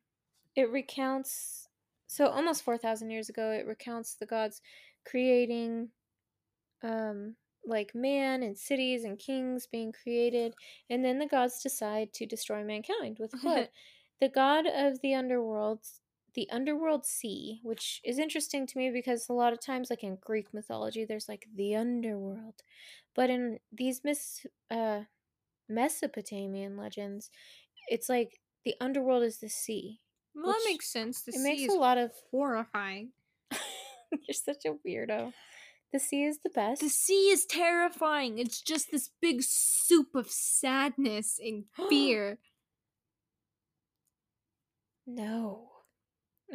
[0.57, 1.68] it recounts,
[2.07, 4.62] so almost 4,000 years ago, it recounts the gods
[5.05, 5.90] creating
[6.83, 10.55] um, like man and cities and kings being created,
[10.90, 13.68] and then the gods decide to destroy mankind with a flood
[14.20, 15.81] the god of the underworld
[16.35, 20.19] the underworld sea which is interesting to me because a lot of times like in
[20.21, 22.62] greek mythology there's like the underworld
[23.14, 25.01] but in these mis- uh,
[25.69, 27.31] mesopotamian legends
[27.88, 30.01] it's like the underworld is the sea
[30.35, 31.23] Well, that makes sense.
[31.23, 33.12] The it sea makes is a lot of horrifying.
[34.11, 35.33] you're such a weirdo
[35.93, 38.38] the sea is the best The sea is terrifying.
[38.38, 42.38] It's just this big soup of sadness and fear.
[45.07, 45.67] no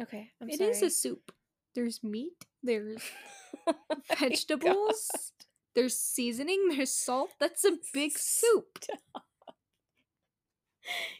[0.00, 1.32] okay i'm It sorry is a soup.
[1.74, 2.32] There's meat.
[2.62, 3.02] There's
[3.66, 3.74] Oh
[4.18, 5.32] vegetables.
[5.74, 6.68] There's seasoning.
[6.70, 7.30] There's salt.
[7.40, 8.78] That's a big soup.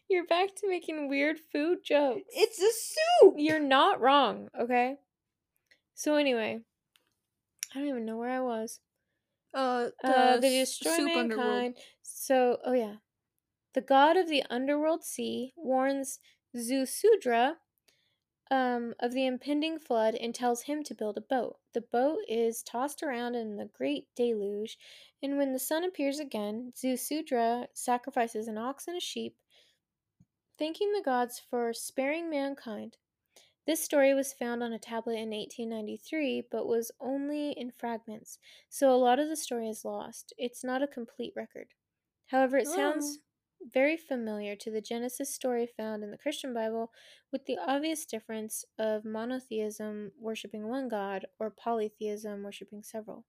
[0.09, 2.23] You're back to making weird food jokes.
[2.29, 3.35] It's a soup.
[3.39, 4.97] You're not wrong, okay?
[5.95, 6.61] So anyway,
[7.75, 8.81] I don't even know where I was.
[9.55, 11.75] Uh, the, Uh, they destroy soup underworld.
[12.03, 12.97] So, oh yeah,
[13.73, 16.21] the god of the underworld sea warns
[16.55, 17.55] Zusudra
[18.51, 21.57] um, of the impending flood and tells him to build a boat.
[21.73, 24.79] The boat is tossed around in the great deluge,
[25.23, 29.37] and when the sun appears again, Zusudra sacrifices an ox and a sheep,
[30.59, 32.97] thanking the gods for sparing mankind.
[33.67, 38.93] This story was found on a tablet in 1893, but was only in fragments, so
[38.93, 40.35] a lot of the story is lost.
[40.37, 41.69] It's not a complete record.
[42.27, 43.19] However, it sounds
[43.73, 46.91] very familiar to the Genesis story found in the Christian Bible,
[47.33, 53.25] with the obvious difference of monotheism worshiping one God or polytheism worshiping several.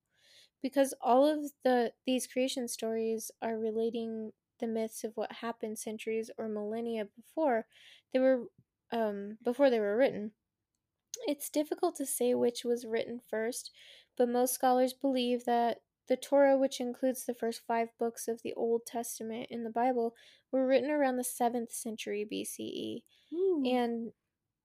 [0.62, 6.32] Because all of the these creation stories are relating the myths of what happened centuries
[6.38, 7.66] or millennia before
[8.14, 8.46] they were
[8.92, 10.32] um, before they were written.
[11.28, 13.72] It's difficult to say which was written first,
[14.18, 18.54] but most scholars believe that the Torah, which includes the first five books of the
[18.54, 20.16] Old Testament in the Bible,
[20.52, 23.04] were written around the 7th century BCE.
[23.34, 23.64] Ooh.
[23.66, 24.12] And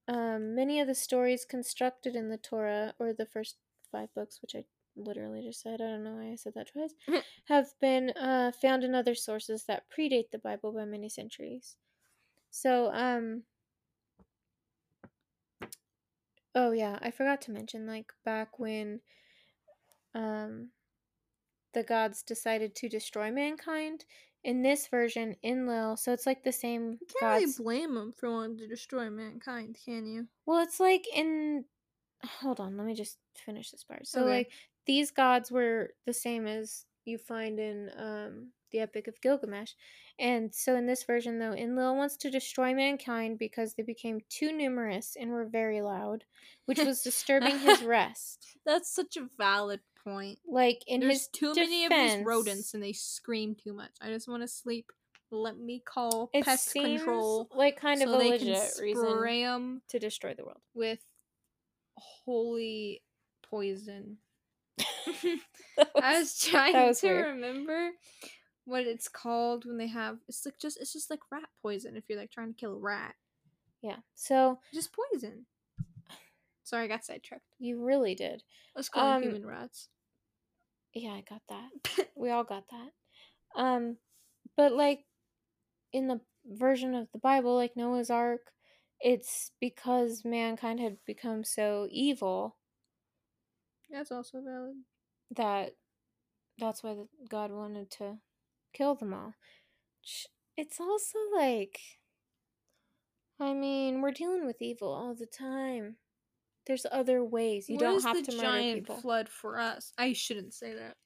[0.08, 3.56] um, many of the stories constructed in the Torah, or the first
[3.90, 4.64] five books, which I
[4.96, 6.94] literally just said, I don't know why I said that twice,
[7.46, 11.76] have been uh, found in other sources that predate the Bible by many centuries.
[12.50, 13.44] So, um,
[16.54, 19.00] oh yeah, I forgot to mention, like, back when,
[20.14, 20.70] um,
[21.74, 24.04] the gods decided to destroy mankind,
[24.44, 28.30] in this version, Enlil, so it's like the same You can't really blame them for
[28.30, 30.28] wanting to destroy mankind, can you?
[30.46, 31.64] Well, it's like in.
[32.24, 34.06] Hold on, let me just finish this part.
[34.06, 34.26] So, Okay.
[34.26, 34.52] like,
[34.86, 39.72] these gods were the same as you find in um, the Epic of Gilgamesh.
[40.18, 44.52] And so, in this version, though, Enlil wants to destroy mankind because they became too
[44.52, 46.24] numerous and were very loud,
[46.66, 48.56] which was disturbing his rest.
[48.66, 50.38] That's such a valid point.
[50.46, 53.92] Like, in There's his too many of these rodents and they scream too much.
[54.00, 54.92] I just want to sleep.
[55.32, 59.80] Let me call it pest control like kind so of a they legit can reason
[59.88, 60.58] to destroy the world.
[60.74, 60.98] with
[61.96, 63.02] holy
[63.48, 64.18] poison.
[65.76, 67.26] That I was- was trying was to weird.
[67.34, 67.90] remember
[68.66, 72.04] what it's called when they have it's like just it's just like rat poison if
[72.08, 73.14] you're like trying to kill a rat.
[73.82, 73.96] yeah.
[74.14, 75.46] So, Just poison.
[76.64, 77.42] Sorry, I got sidetracked.
[77.58, 78.42] you really did.
[78.76, 79.88] Let's call Um, human rats.
[80.94, 82.08] Yeah, I got that.
[82.16, 83.60] we all got that.
[83.60, 83.96] Um,
[84.56, 85.04] but like
[85.92, 88.52] in the version of the Bible, like Noah's Ark,
[89.00, 92.56] it's because mankind had become so evil
[93.90, 94.76] That's also valid.
[95.36, 95.74] That
[96.58, 96.94] that's why
[97.28, 98.18] God wanted to
[98.72, 99.34] kill them all.
[100.56, 101.80] It's also like,
[103.40, 105.96] I mean, we're dealing with evil all the time.
[106.66, 107.68] There's other ways.
[107.68, 108.96] You don't have to murder giant people.
[108.96, 109.92] flood for us?
[109.96, 110.96] I shouldn't say that.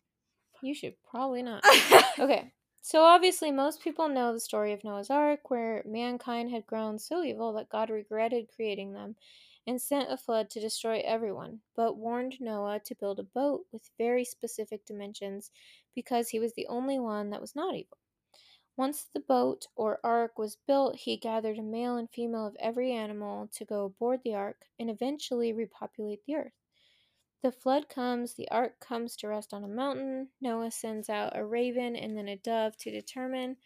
[0.62, 1.64] You should probably not.
[2.18, 6.98] Okay, so obviously, most people know the story of Noah's Ark, where mankind had grown
[6.98, 9.16] so evil that God regretted creating them
[9.66, 13.90] and sent a flood to destroy everyone, but warned Noah to build a boat with
[13.98, 15.50] very specific dimensions
[15.94, 17.98] because he was the only one that was not evil.
[18.77, 22.92] Once the boat or ark was built, he gathered a male and female of every
[22.92, 26.53] animal to go aboard the ark and eventually repopulate the earth.
[27.42, 30.31] The flood comes, the ark comes to rest on a mountain.
[30.40, 33.59] Noah sends out a raven and then a dove to determine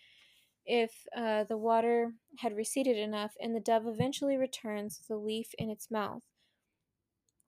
[0.68, 5.54] if uh, the water had receded enough, and the dove eventually returns with a leaf
[5.58, 6.22] in its mouth,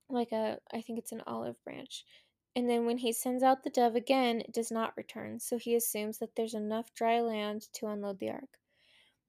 [0.09, 2.05] like a, I think it's an olive branch.
[2.57, 5.77] And then when he sends out the dove again, it does not return, so he
[5.77, 8.59] assumes that there's enough dry land to unload the ark.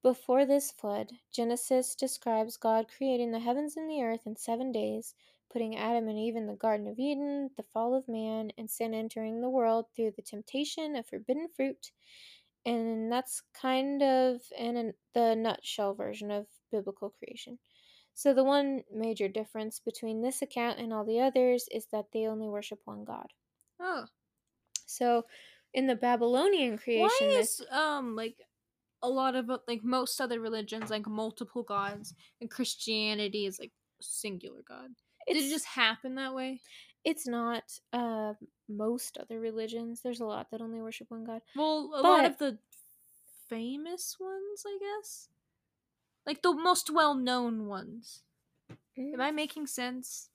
[0.01, 5.13] Before this flood, Genesis describes God creating the heavens and the earth in seven days,
[5.51, 8.93] putting Adam and Eve in the Garden of Eden, the fall of man, and sin
[8.93, 11.91] entering the world through the temptation of forbidden fruit.
[12.65, 17.57] And that's kind of in a, the nutshell version of biblical creation.
[18.13, 22.27] So, the one major difference between this account and all the others is that they
[22.27, 23.27] only worship one God.
[23.79, 24.05] oh.
[24.85, 25.25] So,
[25.73, 28.35] in the Babylonian creation Why is um like
[29.01, 33.71] a lot of uh, like most other religions like multiple gods and Christianity is like
[34.01, 34.89] singular god?
[35.27, 36.59] Did it just happen that way?
[37.03, 38.33] It's not uh,
[38.69, 40.01] most other religions.
[40.01, 41.41] There's a lot that only worship one God.
[41.55, 42.57] Well, a lot of the
[43.49, 45.29] famous ones, I guess.
[46.25, 48.21] Like the most well-known ones.
[48.97, 50.29] Am I making sense?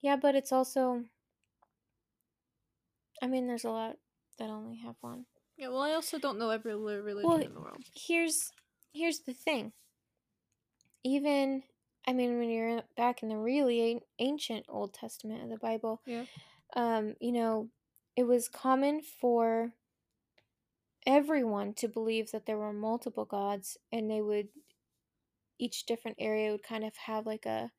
[0.00, 1.04] Yeah, but it's also.
[3.22, 3.96] I mean, there's a lot
[4.38, 5.26] that only have one.
[5.58, 7.82] Yeah, well, I also don't know every religion Well, in the world.
[7.94, 8.50] Here's
[8.94, 9.72] here's the thing.
[11.04, 11.62] Even
[12.06, 16.26] I mean, when you're back in the really ancient Old Testament of the Bible, Yeah.
[16.74, 17.70] um, you know,
[18.16, 19.74] it was common for
[21.06, 24.48] everyone to believe that there were multiple gods, and they would
[25.58, 27.72] each different area would kind of have like a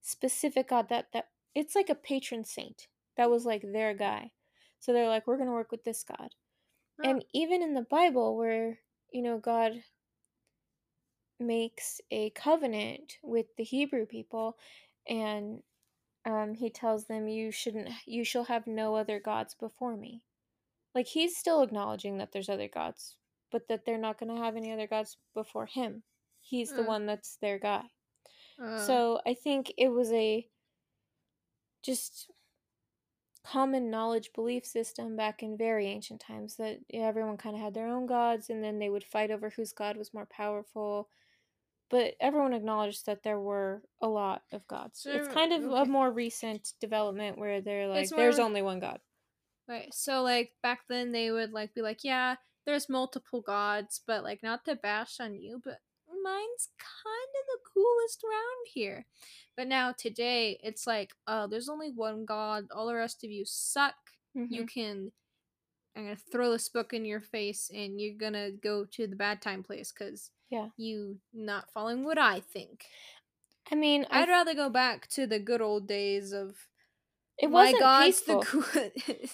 [0.00, 4.32] specific god that that it's like a patron saint that was like their guy.
[4.80, 6.34] So they're like, we're gonna work with this god.
[7.00, 7.04] Oh.
[7.04, 8.80] And even in the Bible, where,
[9.12, 9.82] you know, God
[11.40, 14.56] makes a covenant with the Hebrew people
[15.08, 15.62] and
[16.24, 20.22] um, he tells them, you shouldn't, you shall have no other gods before me.
[20.94, 23.16] Like, he's still acknowledging that there's other gods,
[23.50, 26.02] but that they're not going to have any other gods before him.
[26.40, 26.86] He's the Mm.
[26.86, 27.84] one that's their guy.
[28.60, 30.48] Uh, So I think it was a
[31.82, 32.30] just
[33.44, 37.88] common knowledge belief system back in very ancient times that everyone kind of had their
[37.88, 41.08] own gods and then they would fight over whose god was more powerful.
[41.90, 45.00] But everyone acknowledged that there were a lot of gods.
[45.00, 49.00] So it's kind of a more recent development where they're like, there's only one god.
[49.66, 49.92] Right.
[49.92, 52.36] So like back then they would like be like, yeah,
[52.66, 55.78] there's multiple gods, but like not to bash on you, but
[56.08, 59.06] mine's kind of the coolest around here.
[59.56, 62.66] But now today it's like, oh, there's only one god.
[62.74, 63.94] All the rest of you suck.
[64.34, 64.68] you Mhm.
[64.72, 65.12] can.
[65.98, 69.42] I'm gonna throw this book in your face, and you're gonna go to the bad
[69.42, 70.68] time place because Yeah.
[70.76, 72.84] you not following what I think.
[73.70, 76.54] I mean, I I'd rather go back to the good old days of
[77.36, 78.40] it wasn't God's peaceful.
[78.40, 78.90] the cool.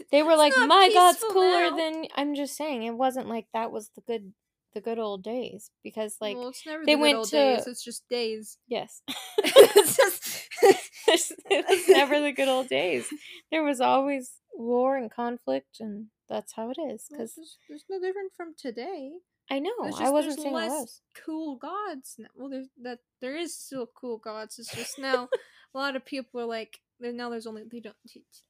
[0.10, 3.70] They were like, "My God's cooler now." than." I'm just saying, it wasn't like that
[3.70, 4.32] was the good,
[4.74, 7.36] the good old days because, like, well, it's never they the good went old to-
[7.36, 7.66] days.
[7.66, 8.58] It's just days.
[8.68, 9.02] yes,
[9.44, 10.48] just-
[11.08, 13.06] it was never the good old days.
[13.50, 17.06] There was always war and conflict, and that's how it is.
[17.10, 19.12] Well, Because there's, there's no different from today.
[19.50, 21.00] I know There's I wasn't saying less it was.
[21.26, 22.14] cool gods.
[22.18, 22.28] Now.
[22.34, 24.58] Well, there's that there is still cool gods.
[24.58, 25.28] It's just now
[25.74, 27.28] a lot of people are like now.
[27.28, 27.96] There's only they don't.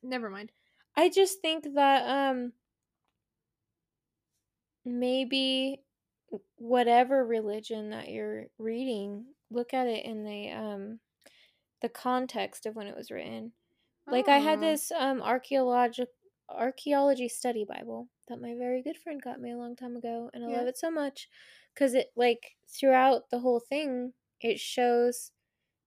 [0.05, 0.53] Never mind.
[0.97, 2.53] I just think that um
[4.85, 5.81] maybe
[6.57, 11.01] whatever religion that you're reading, look at it in the um
[11.85, 13.53] the context of when it was written.
[14.11, 14.62] Like I had Oh.
[14.62, 16.12] this um archaeological
[16.49, 20.45] archaeology study Bible that my very good friend got me a long time ago and
[20.45, 20.59] I Yeah.
[20.61, 21.28] love it so much
[21.76, 25.32] cuz it like throughout the whole thing it shows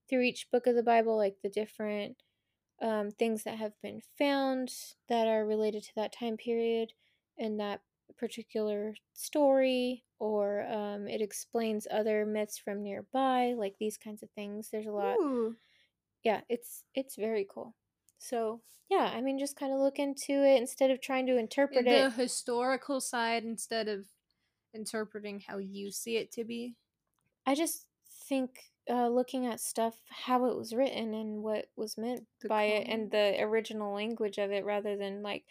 [0.10, 2.24] through each book of the Bible like the different
[2.82, 4.72] um, things that have been found
[5.10, 6.94] that are related to that time period
[7.38, 7.82] and that
[8.18, 14.70] particular story, or um, it explains other myths from nearby, like these kinds of things.
[14.72, 15.20] There's a lot.
[15.20, 15.56] Ooh.
[16.28, 17.74] Yeah, it's it's very cool.
[18.20, 18.60] So
[18.90, 22.08] yeah, I mean, just kind of look into it instead of trying to interpret the
[22.08, 22.14] it.
[22.14, 24.08] historical side instead of
[24.74, 26.76] interpreting how you see it to be.
[27.46, 27.86] I just
[28.28, 28.60] think
[28.90, 32.90] uh, looking at stuff how it was written and what was meant The by it
[32.90, 35.46] and the original language of it rather than like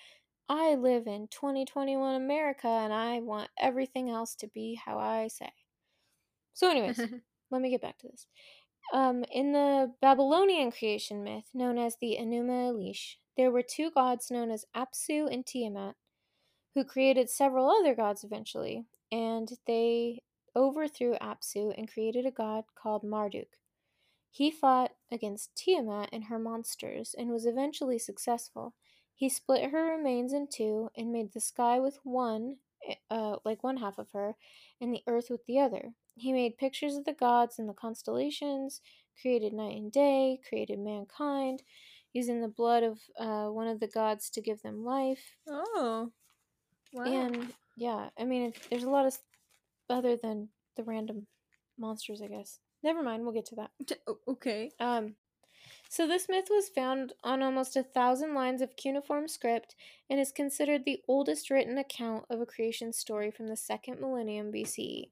[0.46, 5.52] I live in 2021 America and I want everything else to be how I say.
[6.52, 6.98] So anyways,
[7.50, 8.26] let me get back to this.
[8.92, 14.30] Um, in the Babylonian creation myth known as the Enuma Elish, there were two gods
[14.30, 15.96] known as Apsu and Tiamat,
[16.74, 20.22] who created several other gods eventually, and they
[20.54, 23.58] overthrew Apsu and created a god called Marduk.
[24.30, 28.74] He fought against Tiamat and her monsters and was eventually successful.
[29.14, 32.58] He split her remains in two and made the sky with one,
[33.10, 34.36] uh, like one half of her,
[34.80, 35.94] and the earth with the other.
[36.16, 38.80] He made pictures of the gods and the constellations,
[39.20, 41.62] created night and day, created mankind,
[42.12, 45.36] using the blood of uh, one of the gods to give them life.
[45.48, 46.10] oh.
[46.92, 47.04] Wow.
[47.04, 49.18] And yeah, I mean, there's a lot of
[49.90, 51.26] other than the random
[51.78, 52.58] monsters, I guess.
[52.82, 53.70] Never mind, we'll get to that.
[54.28, 54.70] Okay.
[54.80, 55.16] Um,
[55.88, 59.74] so this myth was found on almost a thousand lines of cuneiform script
[60.08, 64.52] and is considered the oldest written account of a creation story from the second millennium
[64.52, 65.10] BCE.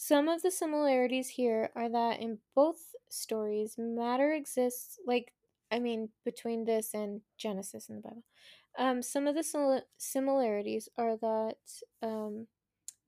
[0.00, 5.34] Some of the similarities here are that in both stories, matter exists, like,
[5.72, 8.24] I mean, between this and Genesis in the Bible.
[8.78, 11.58] Um, some of the similarities are that
[12.00, 12.46] um,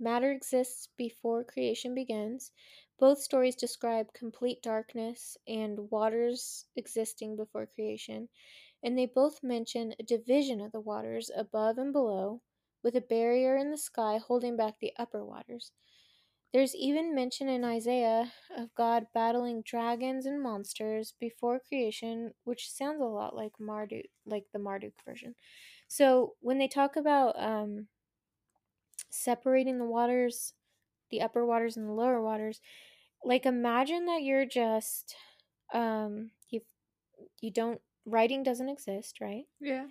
[0.01, 2.51] matter exists before creation begins.
[2.99, 8.29] Both stories describe complete darkness and waters existing before creation,
[8.83, 12.43] and they both mention a division of the waters above and below,
[12.83, 15.71] with a barrier in the sky holding back the upper waters.
[16.53, 23.01] There's even mention in Isaiah of God battling dragons and monsters before creation, which sounds
[23.01, 25.35] a lot like Marduk, like the Marduk version.
[25.89, 27.89] So when they talk about um,
[29.11, 30.55] separating the waters,
[31.11, 32.61] the upper waters and the lower waters,
[33.25, 35.17] like imagine that you're just
[35.75, 36.63] um, you
[37.41, 39.45] you don't writing doesn't exist, right?
[39.61, 39.87] Yeah.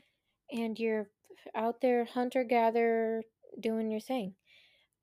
[0.52, 1.10] and you're
[1.56, 3.24] out there hunter gatherer
[3.60, 4.36] doing your thing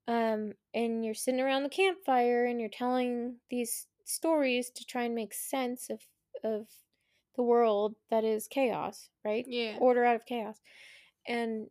[0.07, 5.15] um and you're sitting around the campfire and you're telling these stories to try and
[5.15, 6.01] make sense of
[6.43, 6.67] of
[7.35, 9.77] the world that is chaos right Yeah.
[9.79, 10.59] order out of chaos
[11.27, 11.67] and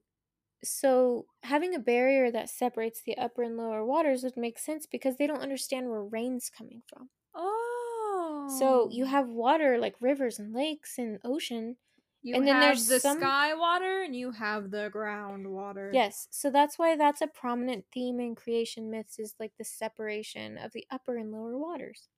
[0.64, 5.16] so having a barrier that separates the upper and lower waters would make sense because
[5.16, 8.56] they don't understand where rain's coming from Oh.
[8.58, 11.76] so you have water like rivers and lakes and ocean
[12.26, 15.90] You and then there's the some- sky water and you have the ground water.
[15.94, 20.58] Yes, so that's why that's a prominent theme in creation myths is like the separation
[20.58, 22.08] of the upper and lower waters.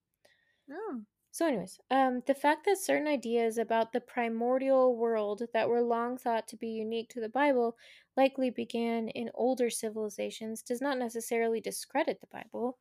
[0.71, 1.03] Oh.
[1.31, 6.17] So, anyways, um, the fact that certain ideas about the primordial world that were long
[6.17, 7.77] thought to be unique to the Bible
[8.17, 12.79] likely began in older civilizations does not necessarily discredit the Bible.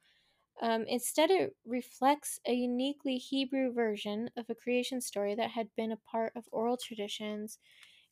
[0.62, 5.92] Um, instead, it reflects a uniquely Hebrew version of a creation story that had been
[5.92, 7.60] a part of oral traditions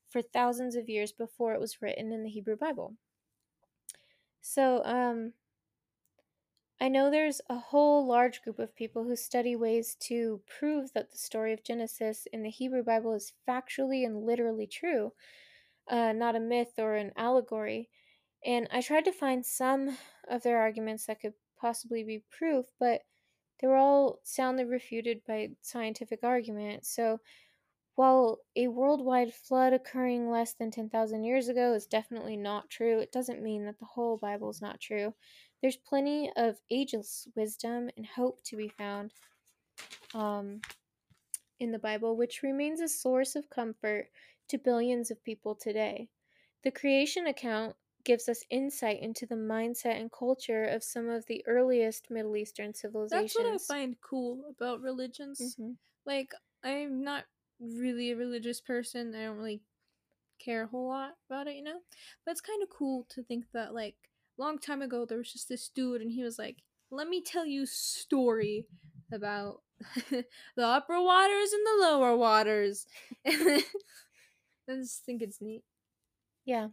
[0.09, 2.95] for thousands of years before it was written in the Hebrew Bible.
[4.41, 5.33] So, um,
[6.79, 11.11] I know there's a whole large group of people who study ways to prove that
[11.11, 15.13] the story of Genesis in the Hebrew Bible is factually and literally true.
[15.89, 17.89] uh, not a myth or an allegory.
[18.45, 19.97] And I tried to find some
[20.29, 23.01] of their arguments that could possibly be proof, but
[23.59, 26.85] they were all soundly refuted by scientific argument.
[26.85, 27.19] So,
[27.95, 33.13] while a worldwide flood occurring less than 10,000 years ago is definitely not true, it
[33.13, 35.13] doesn't mean that the whole Bible is not true.
[35.61, 39.13] There's plenty of ageless wisdom and hope to be found
[40.13, 40.59] um,
[41.59, 44.07] in the Bible, which remains a source of comfort
[44.49, 46.09] to billions of people today.
[46.63, 47.75] The creation account
[48.05, 52.73] gives us insight into the mindset and culture of some of the earliest Middle Eastern
[52.73, 53.33] civilizations.
[53.35, 55.57] That's what I find cool about religions.
[55.57, 55.77] Mhm.
[56.05, 56.33] Like,
[56.63, 57.25] I'm not
[57.59, 59.15] really a religious person.
[59.15, 59.63] I don't really
[60.39, 61.81] care a whole lot about it, you know?
[62.25, 65.31] But it's kind of cool to think that, like, a long time ago, there was
[65.33, 68.67] just this dude, and he was like, let me tell you a story
[69.11, 69.63] about
[70.09, 70.25] the
[70.57, 72.87] upper waters and the lower waters.
[73.25, 73.63] I
[74.67, 75.63] just think it's neat.
[76.45, 76.69] Yeah.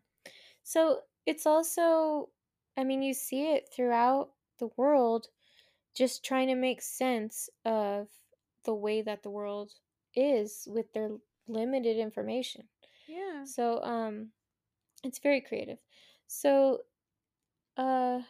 [0.62, 2.30] So it's also,
[2.76, 5.28] I mean, you see it throughout the world
[5.94, 8.08] just trying to make sense of
[8.64, 9.72] the way that the world
[10.14, 11.10] is with their
[11.48, 12.68] limited information.
[13.06, 13.44] Yeah.
[13.44, 14.28] So, um,
[15.04, 15.78] it's very creative.
[16.26, 16.80] So,
[17.76, 18.20] uh,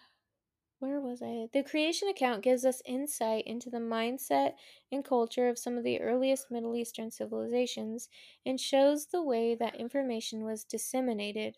[0.80, 1.48] where was I?
[1.52, 4.54] The creation account gives us insight into the mindset
[4.90, 8.08] and culture of some of the earliest Middle Eastern civilizations
[8.44, 11.56] and shows the way that information was disseminated.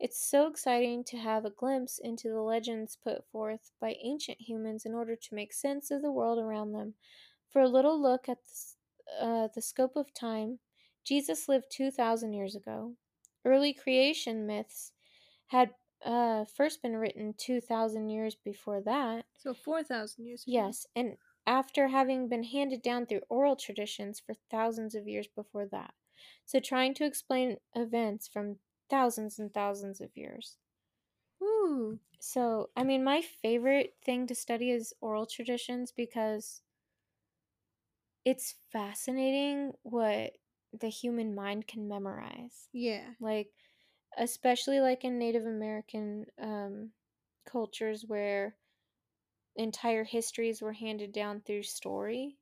[0.00, 4.86] It's so exciting to have a glimpse into the legends put forth by ancient humans
[4.86, 6.94] in order to make sense of the world around them.
[7.50, 10.58] For a little look at the, uh, the scope of time,
[11.04, 12.94] Jesus lived 2,000 years ago.
[13.44, 14.92] Early creation myths
[15.48, 19.26] had uh, first been written 2,000 years before that.
[19.36, 20.52] So 4,000 years ago.
[20.52, 25.66] Yes, and after having been handed down through oral traditions for thousands of years before
[25.66, 25.92] that.
[26.44, 28.56] So, trying to explain events from
[28.90, 30.58] thousands and thousands of years.
[31.42, 32.00] Ooh.
[32.20, 36.62] So, I mean, my favorite thing to study is oral traditions because
[38.24, 40.36] it's fascinating what
[40.72, 42.68] the human mind can memorize.
[42.72, 43.14] Yeah.
[43.18, 43.52] Like,
[44.16, 46.92] especially like in Native American um,
[47.46, 48.56] cultures where
[49.56, 52.38] entire histories were handed down through story.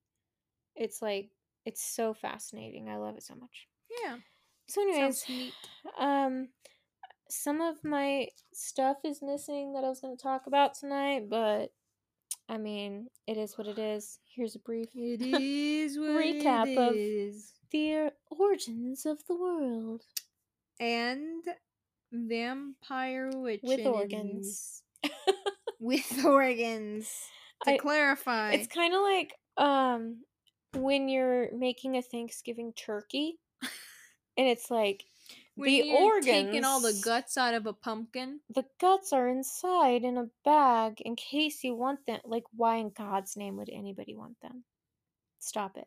[0.77, 1.31] It's like,
[1.65, 2.89] it's so fascinating.
[2.89, 3.69] I love it so much.
[4.03, 4.19] Yeah.
[4.69, 5.25] So, anyways,
[5.99, 6.49] um,
[7.29, 11.73] some of my stuff is missing that I was going to talk about tonight, but
[12.49, 14.19] I mean, it is what it is.
[14.35, 17.41] Here's a brief It is Recap it of-
[17.71, 20.03] the origins of the world
[20.81, 21.45] and
[22.13, 24.83] vampire witch with organs.
[25.81, 27.11] with organs.
[27.65, 30.23] To I- clarify, It's kind of like um
[30.75, 33.39] when you're making a Thanksgiving turkey,
[34.39, 35.05] and it's like
[35.57, 38.41] when the you're taking all the guts out of a pumpkin.
[38.49, 42.21] the guts are inside in a bag in case you want them.
[42.25, 44.65] Like, why in God's name would anybody want them?
[45.41, 45.87] Stop it.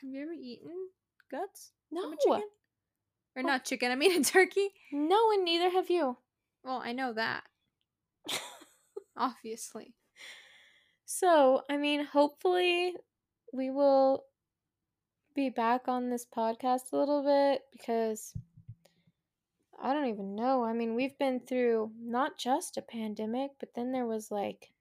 [0.00, 0.70] Have you ever eaten
[1.30, 2.48] guts No, from a chicken?
[3.36, 3.46] Or Oh.
[3.46, 3.90] not chicken?
[3.90, 4.68] I mean a turkey.
[4.92, 6.16] no, and neither have you.
[6.62, 7.44] Well, I know that.
[9.16, 9.94] Obviously.
[11.06, 12.94] So, I mean, hopefully
[13.52, 14.24] we will
[15.38, 18.34] be back on this podcast a little bit because
[19.80, 20.64] I don't even know.
[20.64, 24.72] I mean, we've been through not just a pandemic, but then there was like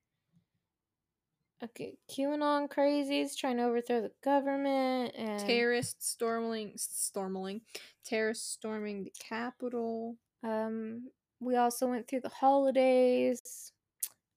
[1.64, 7.62] okay, QAnon crazies trying to overthrow the government and Terrorists storming, storming,
[8.04, 10.16] terrorists storming the Capitol.
[10.44, 11.04] um
[11.40, 13.72] we also went through the holidays,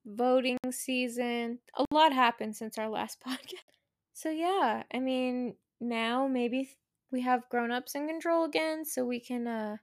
[0.05, 1.61] voting season.
[1.79, 3.65] A lot happened since our last podcast.
[4.13, 6.71] So yeah, I mean, now maybe
[7.11, 9.77] we have grown-ups in control again so we can uh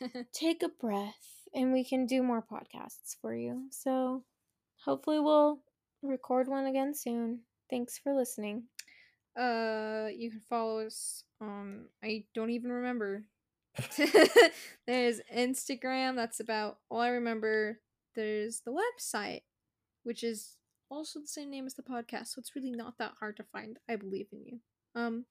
[0.32, 3.66] take a breath and we can do more podcasts for you.
[3.70, 4.24] So
[4.84, 5.60] hopefully we'll
[6.02, 7.40] record one again soon.
[7.70, 8.64] Thanks for listening.
[9.38, 11.86] Uh, you can follow us on.
[12.02, 13.24] I don't even remember.
[14.86, 16.16] There's Instagram.
[16.16, 17.80] That's about all I remember.
[18.14, 19.42] There's the website,
[20.02, 20.56] which is
[20.90, 23.78] also the same name as the podcast, so it's really not that hard to find.
[23.88, 24.60] I believe in you.
[24.98, 25.26] Um,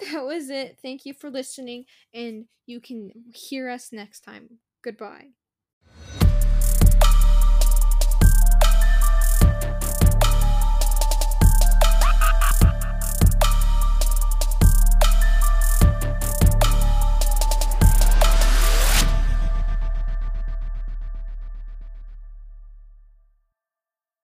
[0.00, 0.78] that was it.
[0.82, 4.58] Thank you for listening, and you can hear us next time.
[4.82, 5.30] Goodbye.